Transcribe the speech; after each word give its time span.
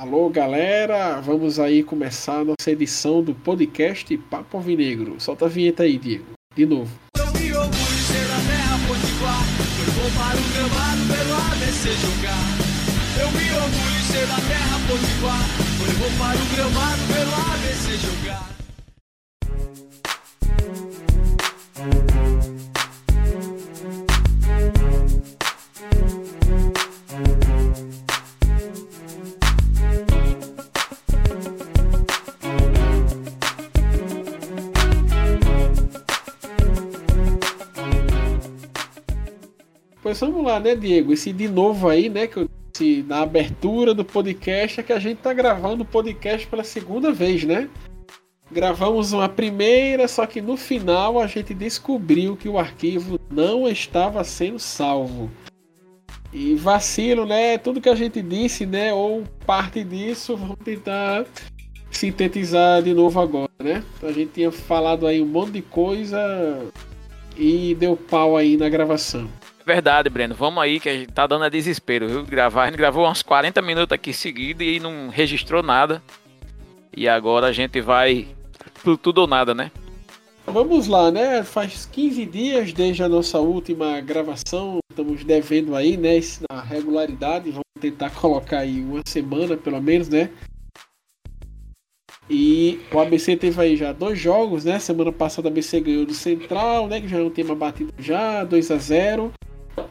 Alô, 0.00 0.30
galera, 0.30 1.20
vamos 1.20 1.60
aí 1.60 1.82
começar 1.82 2.38
a 2.38 2.44
nossa 2.46 2.70
edição 2.70 3.22
do 3.22 3.34
podcast 3.34 4.16
Papo 4.16 4.58
Vinegro. 4.58 5.20
Solta 5.20 5.44
a 5.44 5.48
vinheta 5.48 5.82
aí, 5.82 5.98
Diego. 5.98 6.24
De 6.56 6.64
novo. 6.64 6.90
Eu 7.18 7.26
me 7.26 7.52
orgulho 7.52 8.00
ser 8.08 8.26
da 8.26 8.40
terra 8.48 8.78
potiguar. 8.88 9.44
Vou 9.92 10.10
para 10.16 10.38
o 10.40 10.48
gramado 10.54 11.02
pelo 11.04 11.34
ABC 11.52 11.90
jogar. 12.00 12.48
Eu 13.20 13.30
me 13.30 13.50
orgulho 13.52 14.02
ser 14.10 14.26
da 14.26 14.36
terra 14.36 14.80
potiguar. 14.88 15.44
Vou 15.98 16.10
para 16.18 16.38
o 16.40 16.46
gramado 16.56 17.02
pelo 17.12 17.34
ABC 17.52 17.98
jogar. 17.98 18.59
Vamos 40.20 40.44
lá, 40.44 40.60
né, 40.60 40.76
Diego? 40.76 41.14
Esse 41.14 41.32
de 41.32 41.48
novo 41.48 41.88
aí, 41.88 42.10
né, 42.10 42.26
que 42.26 42.36
eu 42.36 42.48
disse 42.70 43.02
na 43.08 43.22
abertura 43.22 43.94
do 43.94 44.04
podcast 44.04 44.78
é 44.78 44.82
que 44.82 44.92
a 44.92 44.98
gente 44.98 45.16
tá 45.16 45.32
gravando 45.32 45.82
o 45.82 45.86
podcast 45.86 46.46
pela 46.46 46.62
segunda 46.62 47.10
vez, 47.10 47.44
né? 47.44 47.70
Gravamos 48.52 49.14
uma 49.14 49.30
primeira, 49.30 50.06
só 50.06 50.26
que 50.26 50.42
no 50.42 50.58
final 50.58 51.18
a 51.18 51.26
gente 51.26 51.54
descobriu 51.54 52.36
que 52.36 52.50
o 52.50 52.58
arquivo 52.58 53.18
não 53.30 53.66
estava 53.66 54.22
sendo 54.22 54.58
salvo. 54.58 55.30
E 56.30 56.54
vacilo, 56.54 57.24
né? 57.24 57.56
Tudo 57.56 57.80
que 57.80 57.88
a 57.88 57.94
gente 57.94 58.20
disse, 58.20 58.66
né? 58.66 58.92
Ou 58.92 59.24
parte 59.46 59.82
disso, 59.82 60.36
vamos 60.36 60.58
tentar 60.62 61.24
sintetizar 61.90 62.82
de 62.82 62.92
novo 62.92 63.18
agora, 63.20 63.50
né? 63.58 63.82
A 64.02 64.12
gente 64.12 64.32
tinha 64.32 64.52
falado 64.52 65.06
aí 65.06 65.22
um 65.22 65.26
monte 65.26 65.52
de 65.52 65.62
coisa 65.62 66.18
e 67.38 67.74
deu 67.76 67.96
pau 67.96 68.36
aí 68.36 68.58
na 68.58 68.68
gravação. 68.68 69.26
Verdade, 69.72 70.10
Breno. 70.10 70.34
Vamos 70.34 70.60
aí 70.60 70.80
que 70.80 70.88
a 70.88 70.92
gente 70.92 71.12
tá 71.12 71.28
dando 71.28 71.44
a 71.44 71.48
desespero, 71.48 72.08
viu? 72.08 72.24
Gravar. 72.24 72.64
A 72.64 72.66
gente 72.66 72.76
gravou 72.76 73.08
uns 73.08 73.22
40 73.22 73.62
minutos 73.62 73.92
aqui 73.92 74.12
seguido 74.12 74.64
e 74.64 74.80
não 74.80 75.08
registrou 75.10 75.62
nada. 75.62 76.02
E 76.96 77.08
agora 77.08 77.46
a 77.46 77.52
gente 77.52 77.80
vai 77.80 78.26
pro 78.82 78.96
tudo 78.96 79.18
ou 79.18 79.28
nada, 79.28 79.54
né? 79.54 79.70
Vamos 80.44 80.88
lá, 80.88 81.12
né? 81.12 81.44
Faz 81.44 81.86
15 81.86 82.26
dias 82.26 82.72
desde 82.72 83.04
a 83.04 83.08
nossa 83.08 83.38
última 83.38 84.00
gravação. 84.00 84.80
Estamos 84.90 85.22
devendo 85.22 85.76
aí, 85.76 85.96
né? 85.96 86.18
Na 86.50 86.60
regularidade. 86.60 87.52
Vamos 87.52 87.62
tentar 87.80 88.10
colocar 88.10 88.58
aí 88.58 88.80
uma 88.80 89.02
semana, 89.06 89.56
pelo 89.56 89.80
menos, 89.80 90.08
né? 90.08 90.30
E 92.28 92.80
o 92.92 92.98
ABC 92.98 93.36
teve 93.36 93.62
aí 93.62 93.76
já 93.76 93.92
dois 93.92 94.18
jogos, 94.18 94.64
né? 94.64 94.80
Semana 94.80 95.12
passada 95.12 95.46
o 95.46 95.50
ABC 95.52 95.78
ganhou 95.78 96.04
do 96.04 96.14
Central, 96.14 96.88
né? 96.88 97.00
Que 97.00 97.06
já 97.06 97.18
é 97.18 97.22
um 97.22 97.30
tema 97.30 97.54
batido 97.54 97.94
já, 98.00 98.42
2 98.42 98.68
a 98.72 98.76
0 98.76 99.32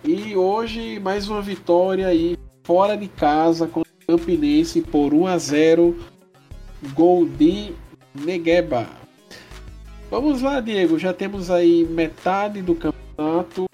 e 0.04 0.36
hoje 0.36 1.00
mais 1.00 1.28
uma 1.28 1.42
vitória 1.42 2.08
aí 2.08 2.38
fora 2.64 2.96
de 2.96 3.08
casa 3.08 3.68
contra 3.68 3.92
o 3.92 4.18
Campinense 4.18 4.82
por 4.82 5.14
1 5.14 5.28
a 5.28 5.38
0. 5.38 6.00
Gol 6.94 7.26
de 7.26 7.74
Negueba. 8.16 8.88
Vamos 10.10 10.42
lá, 10.42 10.60
Diego. 10.60 10.98
Já 10.98 11.14
temos 11.14 11.52
aí 11.52 11.86
metade 11.86 12.62
do 12.62 12.74
campeonato 12.74 13.66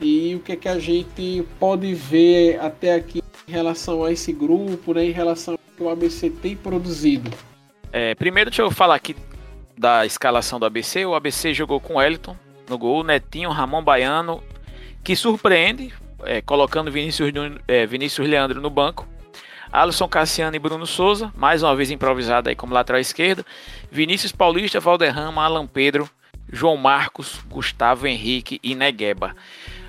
e 0.00 0.34
o 0.34 0.40
que 0.40 0.52
é 0.52 0.56
que 0.56 0.68
a 0.68 0.78
gente 0.78 1.44
pode 1.58 1.92
ver 1.94 2.60
até 2.60 2.94
aqui 2.94 3.22
em 3.48 3.52
relação 3.52 4.04
a 4.04 4.12
esse 4.12 4.32
grupo, 4.32 4.94
né? 4.94 5.04
Em 5.04 5.12
relação 5.12 5.54
ao 5.54 5.76
que 5.76 5.82
o 5.82 5.88
ABC 5.88 6.30
tem 6.30 6.56
produzido. 6.56 7.30
É, 7.92 8.14
primeiro, 8.14 8.50
deixa 8.50 8.62
eu 8.62 8.70
falar 8.70 8.94
aqui 8.94 9.14
da 9.76 10.06
escalação 10.06 10.58
do 10.58 10.66
ABC. 10.66 11.04
O 11.04 11.14
ABC 11.14 11.52
jogou 11.52 11.80
com 11.80 11.96
Wellington 11.96 12.36
no 12.68 12.78
gol, 12.78 13.04
Netinho, 13.04 13.50
Ramon 13.50 13.82
Baiano, 13.82 14.42
que 15.02 15.16
surpreende, 15.16 15.92
é, 16.24 16.40
colocando 16.40 16.90
Vinícius, 16.90 17.32
é, 17.66 17.86
Vinícius 17.86 18.28
Leandro 18.28 18.60
no 18.60 18.70
banco. 18.70 19.06
Alisson 19.72 20.06
Cassiano 20.06 20.54
e 20.54 20.58
Bruno 20.58 20.86
Souza, 20.86 21.32
mais 21.34 21.62
uma 21.62 21.74
vez 21.74 21.90
improvisado 21.90 22.50
aí 22.50 22.54
como 22.54 22.74
lateral 22.74 23.00
esquerdo. 23.00 23.44
Vinícius 23.90 24.30
Paulista, 24.30 24.78
Valderrama, 24.78 25.42
Alan 25.42 25.66
Pedro, 25.66 26.08
João 26.52 26.76
Marcos, 26.76 27.40
Gustavo 27.48 28.06
Henrique 28.06 28.60
e 28.62 28.74
Negueba. 28.74 29.34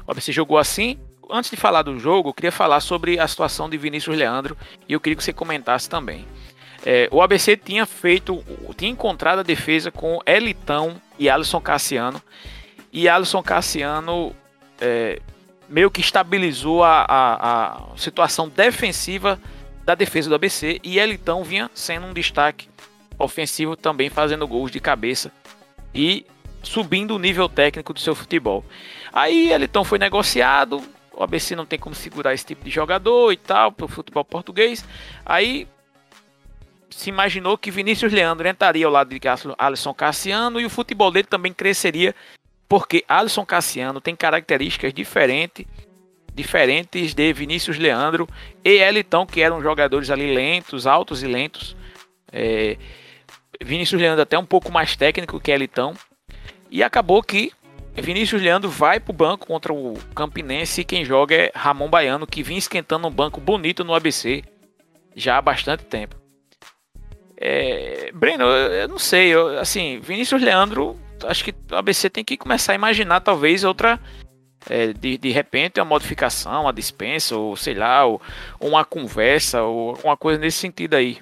O 0.07 0.11
ABC 0.11 0.31
jogou 0.31 0.57
assim. 0.57 0.97
Antes 1.29 1.51
de 1.51 1.57
falar 1.57 1.81
do 1.81 1.99
jogo, 1.99 2.29
eu 2.29 2.33
queria 2.33 2.51
falar 2.51 2.79
sobre 2.79 3.19
a 3.19 3.27
situação 3.27 3.69
de 3.69 3.77
Vinícius 3.77 4.15
Leandro 4.15 4.57
e 4.87 4.93
eu 4.93 5.01
queria 5.01 5.17
que 5.17 5.23
você 5.23 5.33
comentasse 5.33 5.89
também. 5.89 6.25
É, 6.85 7.09
o 7.11 7.21
ABC 7.21 7.57
tinha 7.57 7.85
feito, 7.85 8.43
tinha 8.77 8.91
encontrado 8.91 9.39
a 9.39 9.43
defesa 9.43 9.91
com 9.91 10.19
Elitão 10.25 11.01
e 11.19 11.29
Alisson 11.29 11.59
Cassiano. 11.59 12.21
E 12.91 13.09
Alisson 13.09 13.41
Cassiano 13.41 14.33
é, 14.83 15.21
meio 15.69 15.89
que 15.89 16.01
estabilizou 16.01 16.83
a, 16.83 17.05
a, 17.07 17.93
a, 17.93 17.97
situação 17.97 18.49
defensiva 18.49 19.39
da 19.85 19.95
defesa 19.95 20.27
do 20.27 20.35
ABC 20.35 20.79
e 20.83 20.99
ele 20.99 21.13
então 21.13 21.41
vinha 21.41 21.71
sendo 21.73 22.07
um 22.07 22.13
destaque 22.13 22.67
ofensivo 23.17 23.77
também 23.77 24.09
fazendo 24.09 24.45
gols 24.45 24.71
de 24.71 24.81
cabeça 24.81 25.31
e 25.95 26.25
subindo 26.61 27.15
o 27.15 27.19
nível 27.19 27.47
técnico 27.47 27.93
do 27.93 27.99
seu 27.99 28.13
futebol. 28.13 28.63
Aí 29.11 29.53
ele 29.53 29.65
então 29.65 29.85
foi 29.85 29.97
negociado, 29.97 30.81
o 31.13 31.23
ABC 31.23 31.55
não 31.55 31.65
tem 31.65 31.79
como 31.79 31.95
segurar 31.95 32.33
esse 32.33 32.45
tipo 32.45 32.65
de 32.65 32.69
jogador 32.69 33.31
e 33.31 33.37
tal 33.37 33.71
para 33.71 33.85
o 33.85 33.89
futebol 33.89 34.25
português. 34.25 34.83
Aí 35.25 35.65
se 36.89 37.09
imaginou 37.09 37.57
que 37.57 37.71
Vinícius 37.71 38.11
Leandro 38.11 38.47
entraria 38.47 38.85
ao 38.85 38.91
lado 38.91 39.09
de 39.09 39.19
Alisson 39.57 39.93
Cassiano 39.93 40.59
e 40.59 40.65
o 40.65 40.69
futebol 40.69 41.09
dele 41.09 41.27
também 41.27 41.53
cresceria 41.53 42.13
porque 42.73 43.05
Alisson 43.07 43.45
Cassiano 43.45 44.01
tem 44.01 44.15
características 44.15 44.91
diferentes 44.91 45.63
diferentes 46.33 47.13
de 47.13 47.31
Vinícius 47.31 47.77
Leandro 47.77 48.27
e 48.65 48.81
Elitão, 48.81 49.27
que 49.27 49.43
eram 49.43 49.61
jogadores 49.61 50.09
ali 50.09 50.33
lentos, 50.33 50.87
altos 50.87 51.21
e 51.21 51.27
lentos. 51.27 51.77
É, 52.31 52.75
Vinícius 53.63 54.01
Leandro 54.01 54.23
até 54.23 54.39
um 54.39 54.45
pouco 54.45 54.71
mais 54.71 54.95
técnico 54.95 55.39
que 55.39 55.51
Elitão. 55.51 55.93
E 56.71 56.81
acabou 56.81 57.21
que 57.21 57.51
Vinícius 57.93 58.41
Leandro 58.41 58.71
vai 58.71 58.99
para 58.99 59.11
o 59.11 59.15
banco 59.15 59.45
contra 59.45 59.71
o 59.71 59.93
Campinense 60.15 60.81
e 60.81 60.83
quem 60.83 61.05
joga 61.05 61.35
é 61.35 61.51
Ramon 61.53 61.91
Baiano, 61.91 62.25
que 62.25 62.41
vinha 62.41 62.57
esquentando 62.57 63.07
um 63.07 63.11
banco 63.11 63.39
bonito 63.39 63.83
no 63.83 63.93
ABC 63.93 64.43
já 65.15 65.37
há 65.37 65.41
bastante 65.43 65.85
tempo. 65.85 66.15
É, 67.37 68.11
Breno, 68.15 68.45
eu, 68.45 68.73
eu 68.73 68.87
não 68.87 68.97
sei, 68.97 69.27
eu, 69.27 69.59
assim, 69.59 69.99
Vinícius 69.99 70.41
Leandro 70.41 70.99
acho 71.25 71.43
que 71.43 71.53
o 71.71 71.75
ABC 71.75 72.09
tem 72.09 72.23
que 72.23 72.37
começar 72.37 72.73
a 72.73 72.75
imaginar 72.75 73.21
talvez 73.21 73.63
outra. 73.63 73.99
É, 74.69 74.93
de, 74.93 75.17
de 75.17 75.29
repente 75.29 75.81
uma 75.81 75.85
modificação, 75.85 76.61
uma 76.61 76.71
dispensa, 76.71 77.35
ou 77.35 77.53
sei 77.55 77.73
lá, 77.73 78.05
ou, 78.05 78.21
uma 78.61 78.85
conversa, 78.85 79.61
ou 79.61 79.99
uma 80.03 80.15
coisa 80.15 80.39
nesse 80.39 80.57
sentido 80.57 80.93
aí. 80.93 81.17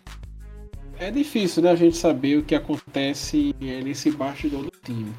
É 1.00 1.09
difícil, 1.09 1.63
né, 1.63 1.72
a 1.72 1.75
gente 1.75 1.97
saber 1.97 2.38
o 2.38 2.44
que 2.44 2.53
acontece 2.53 3.56
nesse 3.59 4.12
bastidor 4.12 4.66
do 4.66 4.72
time. 4.84 5.12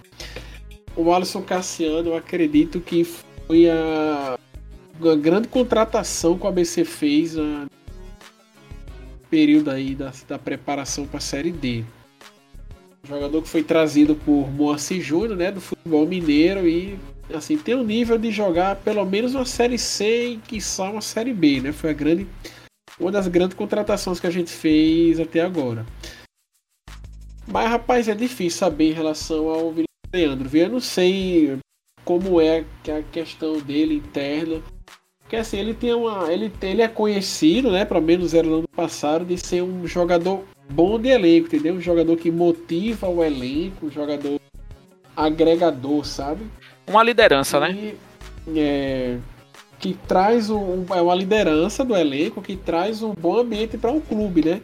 O 0.95 1.13
Alisson 1.13 1.43
Cassiano, 1.43 2.11
eu 2.11 2.17
acredito 2.17 2.81
que 2.81 3.03
foi 3.03 3.69
a, 3.69 4.39
a 4.39 5.17
grande 5.17 5.49
contratação 5.49 6.39
que 6.39 6.45
o 6.45 6.49
ABC 6.49 6.85
fez 6.85 7.35
no 7.35 7.67
período 9.29 9.71
aí 9.71 9.97
da, 9.97 10.13
da 10.29 10.39
preparação 10.39 11.09
para 11.09 11.19
a 11.19 11.21
Série 11.21 11.51
D 11.51 11.85
jogador 13.05 13.43
que 13.43 13.49
foi 13.49 13.63
trazido 13.63 14.15
por 14.15 14.51
Moacir 14.51 15.03
Júnior, 15.03 15.37
né, 15.37 15.51
do 15.51 15.61
futebol 15.61 16.07
mineiro 16.07 16.69
e 16.69 16.99
assim 17.35 17.57
tem 17.57 17.75
um 17.75 17.85
nível 17.85 18.19
de 18.19 18.31
jogar 18.31 18.77
pelo 18.77 19.05
menos 19.05 19.35
uma 19.35 19.45
série 19.45 19.79
C 19.79 20.29
e 20.29 20.37
que 20.37 20.61
só 20.61 20.91
uma 20.91 21.01
série 21.01 21.33
B, 21.33 21.61
né? 21.61 21.73
Foi 21.73 21.91
a 21.91 21.95
grande 21.95 22.27
uma 23.01 23.11
das 23.11 23.27
grandes 23.27 23.57
contratações 23.57 24.21
que 24.21 24.27
a 24.27 24.31
gente 24.31 24.51
fez 24.51 25.19
até 25.19 25.41
agora. 25.41 25.85
Mas 27.47 27.69
rapaz, 27.69 28.09
é 28.09 28.15
difícil 28.15 28.59
saber 28.59 28.91
em 28.91 28.95
relação 28.95 29.49
ao 29.49 29.75
Leandro. 30.13 30.57
Eu 30.57 30.69
não 30.69 30.81
sei 30.81 31.59
como 32.05 32.41
é 32.41 32.65
a 32.89 33.03
questão 33.11 33.59
dele 33.59 33.97
interna. 33.97 34.63
Porque 35.21 35.37
assim, 35.37 35.59
ele 35.59 35.75
tem 35.75 35.95
uma. 35.95 36.31
Ele, 36.33 36.53
ele 36.61 36.83
é 36.83 36.89
conhecido, 36.89 37.73
né? 37.73 37.85
Pelo 37.85 38.03
menos 38.03 38.35
era 38.35 38.47
no 38.47 38.59
ano 38.59 38.69
passado, 38.69 39.25
de 39.25 39.39
ser 39.39 39.63
um 39.63 39.87
jogador 39.87 40.45
bom 40.71 40.99
de 40.99 41.09
elenco, 41.09 41.47
entendeu? 41.47 41.75
Um 41.75 41.81
jogador 41.81 42.17
que 42.17 42.31
motiva 42.31 43.09
o 43.09 43.23
elenco, 43.23 43.87
um 43.87 43.91
jogador 43.91 44.41
agregador, 45.17 46.05
sabe? 46.05 46.45
Uma 46.87 47.03
liderança, 47.03 47.61
né? 47.61 47.71
e, 47.71 48.51
né? 48.51 48.61
É, 48.61 49.19
que 49.79 49.95
traz 50.07 50.49
um, 50.49 50.85
é 50.91 51.03
uma 51.03 51.15
liderança 51.15 51.85
do 51.85 51.97
elenco, 51.97 52.41
que 52.41 52.57
traz 52.57 53.03
um 53.03 53.13
bom 53.15 53.39
ambiente 53.39 53.77
para 53.77 53.91
um 53.91 54.01
clube, 54.01 54.45
né? 54.45 54.63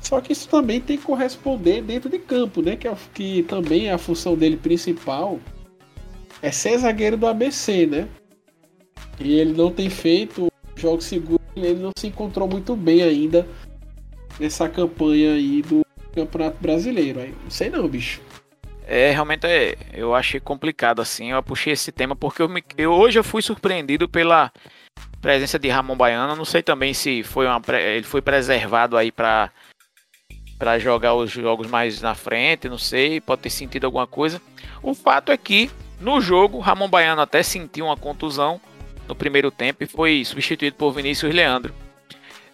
Só 0.00 0.20
que 0.20 0.32
isso 0.32 0.48
também 0.48 0.80
tem 0.80 0.96
que 0.96 1.04
corresponder 1.04 1.82
dentro 1.82 2.08
de 2.08 2.18
campo, 2.18 2.62
né? 2.62 2.76
Que, 2.76 2.88
é, 2.88 2.96
que 3.14 3.42
também 3.44 3.88
é 3.88 3.92
a 3.92 3.98
função 3.98 4.36
dele 4.36 4.56
principal 4.56 5.38
é 6.40 6.50
ser 6.52 6.78
zagueiro 6.78 7.16
do 7.16 7.26
ABC, 7.26 7.86
né? 7.86 8.08
E 9.18 9.38
ele 9.38 9.52
não 9.52 9.70
tem 9.70 9.90
feito 9.90 10.48
jogos 10.76 11.04
seguros, 11.04 11.44
ele 11.56 11.80
não 11.80 11.90
se 11.98 12.06
encontrou 12.06 12.48
muito 12.48 12.76
bem 12.76 13.02
ainda 13.02 13.46
nessa 14.38 14.68
campanha 14.68 15.34
aí 15.34 15.62
do 15.62 15.84
Campeonato 16.14 16.56
Brasileiro. 16.60 17.20
Aí, 17.20 17.34
não 17.42 17.50
sei 17.50 17.70
não, 17.70 17.86
bicho. 17.88 18.20
É, 18.86 19.10
realmente 19.10 19.46
é, 19.46 19.76
eu 19.92 20.14
achei 20.14 20.40
complicado 20.40 21.02
assim. 21.02 21.30
Eu 21.30 21.42
puxei 21.42 21.74
esse 21.74 21.92
tema 21.92 22.16
porque 22.16 22.40
eu, 22.40 22.48
me, 22.48 22.64
eu 22.76 22.92
hoje 22.92 23.18
eu 23.18 23.24
fui 23.24 23.42
surpreendido 23.42 24.08
pela 24.08 24.50
presença 25.20 25.58
de 25.58 25.68
Ramon 25.68 25.96
Baiano. 25.96 26.34
Não 26.34 26.44
sei 26.44 26.62
também 26.62 26.94
se 26.94 27.22
foi 27.22 27.46
uma, 27.46 27.60
ele 27.78 28.04
foi 28.04 28.22
preservado 28.22 28.96
aí 28.96 29.12
para 29.12 29.50
para 30.58 30.76
jogar 30.76 31.14
os 31.14 31.30
jogos 31.30 31.68
mais 31.68 32.02
na 32.02 32.16
frente, 32.16 32.68
não 32.68 32.78
sei, 32.78 33.20
pode 33.20 33.42
ter 33.42 33.50
sentido 33.50 33.84
alguma 33.84 34.08
coisa. 34.08 34.42
O 34.82 34.92
fato 34.92 35.30
é 35.30 35.36
que 35.36 35.70
no 36.00 36.20
jogo 36.20 36.58
Ramon 36.58 36.88
Baiano 36.88 37.20
até 37.20 37.44
sentiu 37.44 37.86
uma 37.86 37.96
contusão 37.96 38.60
no 39.06 39.14
primeiro 39.14 39.52
tempo 39.52 39.84
e 39.84 39.86
foi 39.86 40.24
substituído 40.24 40.74
por 40.74 40.90
Vinícius 40.90 41.32
Leandro. 41.32 41.72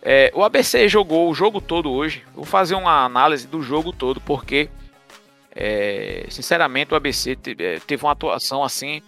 É, 0.04 0.30
o 0.34 0.44
ABC 0.44 0.86
jogou 0.88 1.30
o 1.30 1.34
jogo 1.34 1.60
todo 1.60 1.90
hoje. 1.90 2.22
Vou 2.34 2.44
fazer 2.44 2.74
uma 2.74 3.04
análise 3.04 3.46
do 3.46 3.62
jogo 3.62 3.90
todo 3.90 4.20
porque 4.20 4.68
é, 5.54 6.26
sinceramente, 6.28 6.92
o 6.92 6.96
ABC 6.96 7.38
é, 7.58 7.78
teve 7.78 8.04
uma 8.04 8.12
atuação 8.12 8.64
assim 8.64 9.00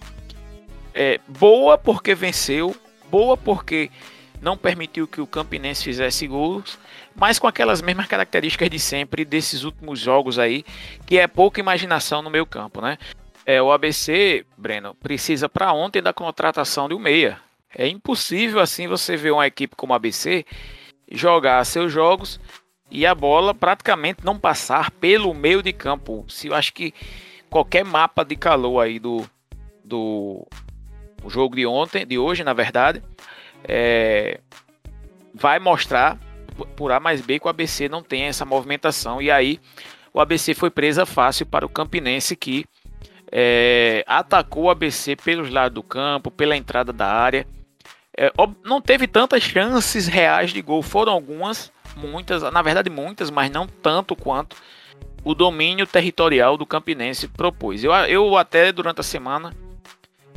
é, 0.94 1.20
boa 1.26 1.76
porque 1.76 2.14
venceu, 2.14 2.74
boa 3.10 3.36
porque 3.36 3.90
não 4.40 4.56
permitiu 4.56 5.08
que 5.08 5.20
o 5.20 5.26
Campinense 5.26 5.82
fizesse 5.82 6.26
gols, 6.26 6.78
mas 7.14 7.38
com 7.38 7.48
aquelas 7.48 7.82
mesmas 7.82 8.06
características 8.06 8.70
de 8.70 8.78
sempre 8.78 9.24
desses 9.24 9.64
últimos 9.64 9.98
jogos 9.98 10.38
aí, 10.38 10.64
que 11.04 11.18
é 11.18 11.26
pouca 11.26 11.58
imaginação 11.58 12.22
no 12.22 12.30
meio 12.30 12.46
campo, 12.46 12.80
né? 12.80 12.96
É, 13.44 13.60
o 13.60 13.72
ABC, 13.72 14.44
Breno, 14.56 14.94
precisa 14.94 15.48
para 15.48 15.72
ontem 15.72 16.02
da 16.02 16.12
contratação 16.12 16.88
de 16.88 16.94
um 16.94 16.98
meia. 16.98 17.38
É 17.74 17.86
impossível 17.88 18.60
assim 18.60 18.86
você 18.88 19.16
ver 19.16 19.32
uma 19.32 19.46
equipe 19.46 19.74
como 19.76 19.92
a 19.92 19.96
ABC 19.96 20.44
jogar 21.10 21.64
seus 21.64 21.92
jogos 21.92 22.40
e 22.90 23.04
a 23.04 23.14
bola 23.14 23.54
praticamente 23.54 24.24
não 24.24 24.38
passar 24.38 24.90
pelo 24.92 25.32
meio 25.34 25.62
de 25.62 25.72
campo. 25.72 26.24
Se 26.28 26.48
eu 26.48 26.54
acho 26.54 26.72
que 26.72 26.94
qualquer 27.50 27.84
mapa 27.84 28.24
de 28.24 28.36
calor 28.36 28.80
aí 28.80 28.98
do, 28.98 29.24
do 29.84 30.46
jogo 31.28 31.56
de 31.56 31.66
ontem, 31.66 32.06
de 32.06 32.18
hoje, 32.18 32.44
na 32.44 32.52
verdade, 32.52 33.02
é, 33.64 34.40
vai 35.34 35.58
mostrar 35.58 36.18
por 36.76 36.92
A 36.92 37.00
mais 37.00 37.20
B 37.20 37.38
que 37.38 37.46
o 37.46 37.50
ABC 37.50 37.88
não 37.88 38.02
tem 38.02 38.24
essa 38.24 38.44
movimentação. 38.44 39.20
E 39.20 39.30
aí 39.30 39.60
o 40.12 40.20
ABC 40.20 40.54
foi 40.54 40.70
presa 40.70 41.04
fácil 41.04 41.46
para 41.46 41.66
o 41.66 41.68
Campinense 41.68 42.34
que 42.36 42.64
é, 43.30 44.04
atacou 44.06 44.64
o 44.64 44.70
ABC 44.70 45.16
pelos 45.16 45.50
lados 45.50 45.74
do 45.74 45.82
campo, 45.82 46.30
pela 46.30 46.56
entrada 46.56 46.92
da 46.92 47.06
área. 47.06 47.46
É, 48.16 48.32
não 48.64 48.80
teve 48.80 49.06
tantas 49.06 49.42
chances 49.42 50.06
reais 50.06 50.50
de 50.50 50.62
gol, 50.62 50.82
foram 50.82 51.12
algumas, 51.12 51.70
muitas, 51.96 52.42
na 52.42 52.62
verdade 52.62 52.88
muitas, 52.88 53.30
mas 53.30 53.50
não 53.50 53.66
tanto 53.66 54.16
quanto 54.16 54.56
o 55.22 55.34
domínio 55.34 55.86
territorial 55.86 56.56
do 56.56 56.64
Campinense 56.64 57.28
propôs. 57.28 57.84
Eu, 57.84 57.92
eu 57.92 58.36
até 58.36 58.72
durante 58.72 59.00
a 59.00 59.04
semana 59.04 59.52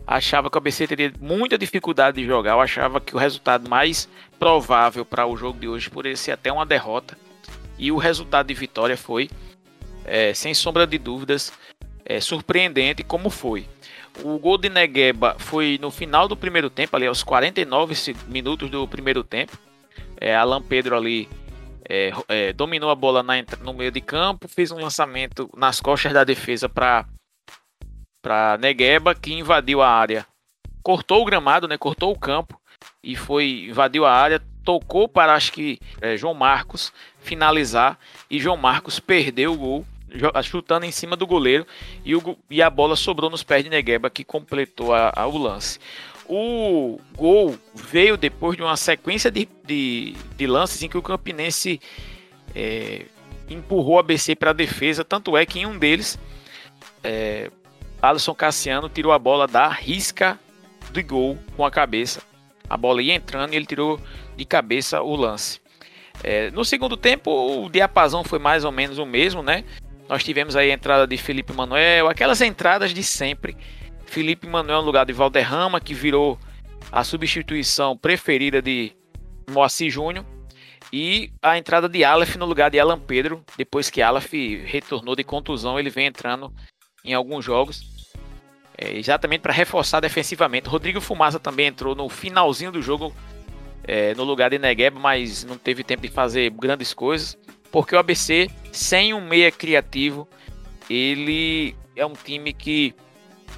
achava 0.05 0.49
que 0.49 0.57
o 0.57 0.59
ABC 0.59 0.87
teria 0.87 1.13
muita 1.21 1.57
dificuldade 1.57 2.19
de 2.19 2.27
jogar, 2.27 2.53
eu 2.53 2.61
achava 2.61 2.99
que 2.99 3.15
o 3.15 3.19
resultado 3.19 3.69
mais 3.69 4.09
provável 4.39 5.05
para 5.05 5.27
o 5.27 5.37
jogo 5.37 5.59
de 5.59 5.67
hoje 5.67 5.89
poderia 5.89 6.17
ser 6.17 6.31
até 6.31 6.51
uma 6.51 6.65
derrota, 6.65 7.15
e 7.77 7.91
o 7.91 7.97
resultado 7.97 8.47
de 8.47 8.53
vitória 8.55 8.97
foi, 8.97 9.29
é, 10.03 10.33
sem 10.33 10.53
sombra 10.53 10.87
de 10.87 10.97
dúvidas, 10.97 11.53
é, 12.03 12.19
surpreendente 12.19 13.03
como 13.03 13.29
foi. 13.29 13.67
O 14.23 14.37
gol 14.37 14.57
de 14.57 14.69
Negueba 14.69 15.35
foi 15.39 15.77
no 15.81 15.91
final 15.91 16.27
do 16.27 16.35
primeiro 16.35 16.69
tempo, 16.69 16.95
ali 16.95 17.07
aos 17.07 17.23
49 17.23 18.15
minutos 18.27 18.69
do 18.69 18.87
primeiro 18.87 19.23
tempo. 19.23 19.57
É, 20.19 20.35
Alan 20.35 20.61
Pedro 20.61 20.95
ali 20.97 21.29
é, 21.89 22.11
é, 22.27 22.53
dominou 22.53 22.89
a 22.89 22.95
bola 22.95 23.23
na, 23.23 23.33
no 23.61 23.73
meio 23.73 23.91
de 23.91 24.01
campo, 24.01 24.47
fez 24.47 24.71
um 24.71 24.79
lançamento 24.79 25.49
nas 25.55 25.81
costas 25.81 26.13
da 26.13 26.23
defesa 26.23 26.69
para 26.69 27.05
para 28.21 28.57
Negueba, 28.57 29.15
que 29.15 29.33
invadiu 29.33 29.81
a 29.81 29.89
área, 29.89 30.25
cortou 30.83 31.21
o 31.21 31.25
gramado, 31.25 31.69
né, 31.69 31.77
cortou 31.77 32.11
o 32.11 32.19
campo 32.19 32.59
e 33.01 33.15
foi 33.15 33.67
invadiu 33.69 34.05
a 34.05 34.11
área, 34.11 34.41
tocou 34.63 35.07
para 35.07 35.33
acho 35.33 35.53
que 35.53 35.79
é, 36.01 36.17
João 36.17 36.33
Marcos 36.33 36.91
finalizar 37.19 37.97
e 38.29 38.37
João 38.37 38.57
Marcos 38.57 38.99
perdeu 38.99 39.53
o 39.53 39.57
gol 39.57 39.85
chutando 40.43 40.85
em 40.85 40.91
cima 40.91 41.15
do 41.15 41.27
goleiro 41.27 41.65
e, 42.03 42.15
o, 42.15 42.37
e 42.49 42.61
a 42.61 42.69
bola 42.69 42.95
sobrou 42.95 43.29
nos 43.29 43.43
pés 43.43 43.63
de 43.63 43.69
Negueba 43.69 44.09
que 44.09 44.23
completou 44.23 44.93
a, 44.93 45.11
a, 45.15 45.27
o 45.27 45.37
lance. 45.37 45.79
O 46.27 46.99
gol 47.15 47.57
veio 47.73 48.15
depois 48.15 48.55
de 48.55 48.61
uma 48.61 48.77
sequência 48.77 49.31
de, 49.31 49.47
de, 49.65 50.15
de 50.35 50.47
lances 50.47 50.81
em 50.83 50.87
que 50.89 50.97
o 50.97 51.01
Campinense 51.01 51.81
é, 52.55 53.05
empurrou 53.49 53.97
a 53.97 54.03
BC 54.03 54.35
para 54.35 54.51
a 54.51 54.53
defesa. 54.53 55.03
Tanto 55.03 55.35
é 55.35 55.45
que 55.45 55.59
em 55.59 55.65
um 55.65 55.77
deles, 55.77 56.19
é, 57.03 57.49
Alisson 58.01 58.35
Cassiano 58.35 58.87
tirou 58.89 59.11
a 59.11 59.19
bola 59.19 59.47
da 59.47 59.67
risca 59.67 60.39
do 60.91 61.03
gol 61.03 61.37
com 61.57 61.65
a 61.65 61.71
cabeça. 61.71 62.21
A 62.69 62.77
bola 62.77 63.01
ia 63.01 63.15
entrando 63.15 63.53
e 63.53 63.55
ele 63.55 63.65
tirou 63.65 63.99
de 64.37 64.45
cabeça 64.45 65.01
o 65.01 65.15
lance. 65.15 65.59
É, 66.23 66.51
no 66.51 66.63
segundo 66.63 66.97
tempo, 66.97 67.31
o 67.31 67.69
diapasão 67.69 68.23
foi 68.23 68.39
mais 68.39 68.63
ou 68.63 68.71
menos 68.71 68.97
o 68.97 69.05
mesmo, 69.05 69.41
né? 69.41 69.63
Nós 70.09 70.23
tivemos 70.23 70.55
aí 70.55 70.71
a 70.71 70.73
entrada 70.73 71.05
de 71.05 71.15
Felipe 71.17 71.53
Manuel, 71.53 72.09
aquelas 72.09 72.41
entradas 72.41 72.91
de 72.95 73.03
sempre 73.03 73.55
Felipe 74.07 74.47
Manuel 74.47 74.79
no 74.79 74.87
lugar 74.87 75.05
de 75.05 75.13
Valderrama, 75.13 75.79
que 75.79 75.93
virou 75.93 76.39
a 76.91 77.03
substituição 77.03 77.95
preferida 77.95 78.59
de 78.59 78.91
Moacir 79.47 79.91
Júnior. 79.91 80.25
E 80.91 81.31
a 81.43 81.59
entrada 81.59 81.87
de 81.87 82.03
Aleph 82.03 82.35
no 82.37 82.47
lugar 82.47 82.71
de 82.71 82.79
Alan 82.79 82.99
Pedro, 82.99 83.45
depois 83.55 83.91
que 83.91 84.01
Aleph 84.01 84.33
retornou 84.65 85.15
de 85.15 85.23
contusão, 85.23 85.79
ele 85.79 85.91
vem 85.91 86.07
entrando 86.07 86.51
em 87.05 87.13
alguns 87.13 87.45
jogos, 87.45 87.83
é, 88.75 88.97
exatamente 88.97 89.41
para 89.41 89.53
reforçar 89.53 89.99
defensivamente. 89.99 90.67
Rodrigo 90.67 90.99
Fumaça 90.99 91.39
também 91.39 91.67
entrou 91.67 91.93
no 91.93 92.09
finalzinho 92.09 92.71
do 92.71 92.81
jogo, 92.81 93.13
é, 93.83 94.15
no 94.15 94.23
lugar 94.23 94.49
de 94.49 94.57
Negueba, 94.57 94.99
mas 94.99 95.43
não 95.43 95.57
teve 95.57 95.83
tempo 95.83 96.01
de 96.01 96.07
fazer 96.07 96.49
grandes 96.49 96.95
coisas, 96.95 97.37
porque 97.71 97.95
o 97.95 97.99
ABC, 97.99 98.49
sem 98.71 99.13
um 99.13 99.21
meia 99.21 99.51
criativo, 99.51 100.27
ele 100.89 101.75
é 101.95 102.05
um 102.05 102.13
time 102.13 102.53
que 102.53 102.95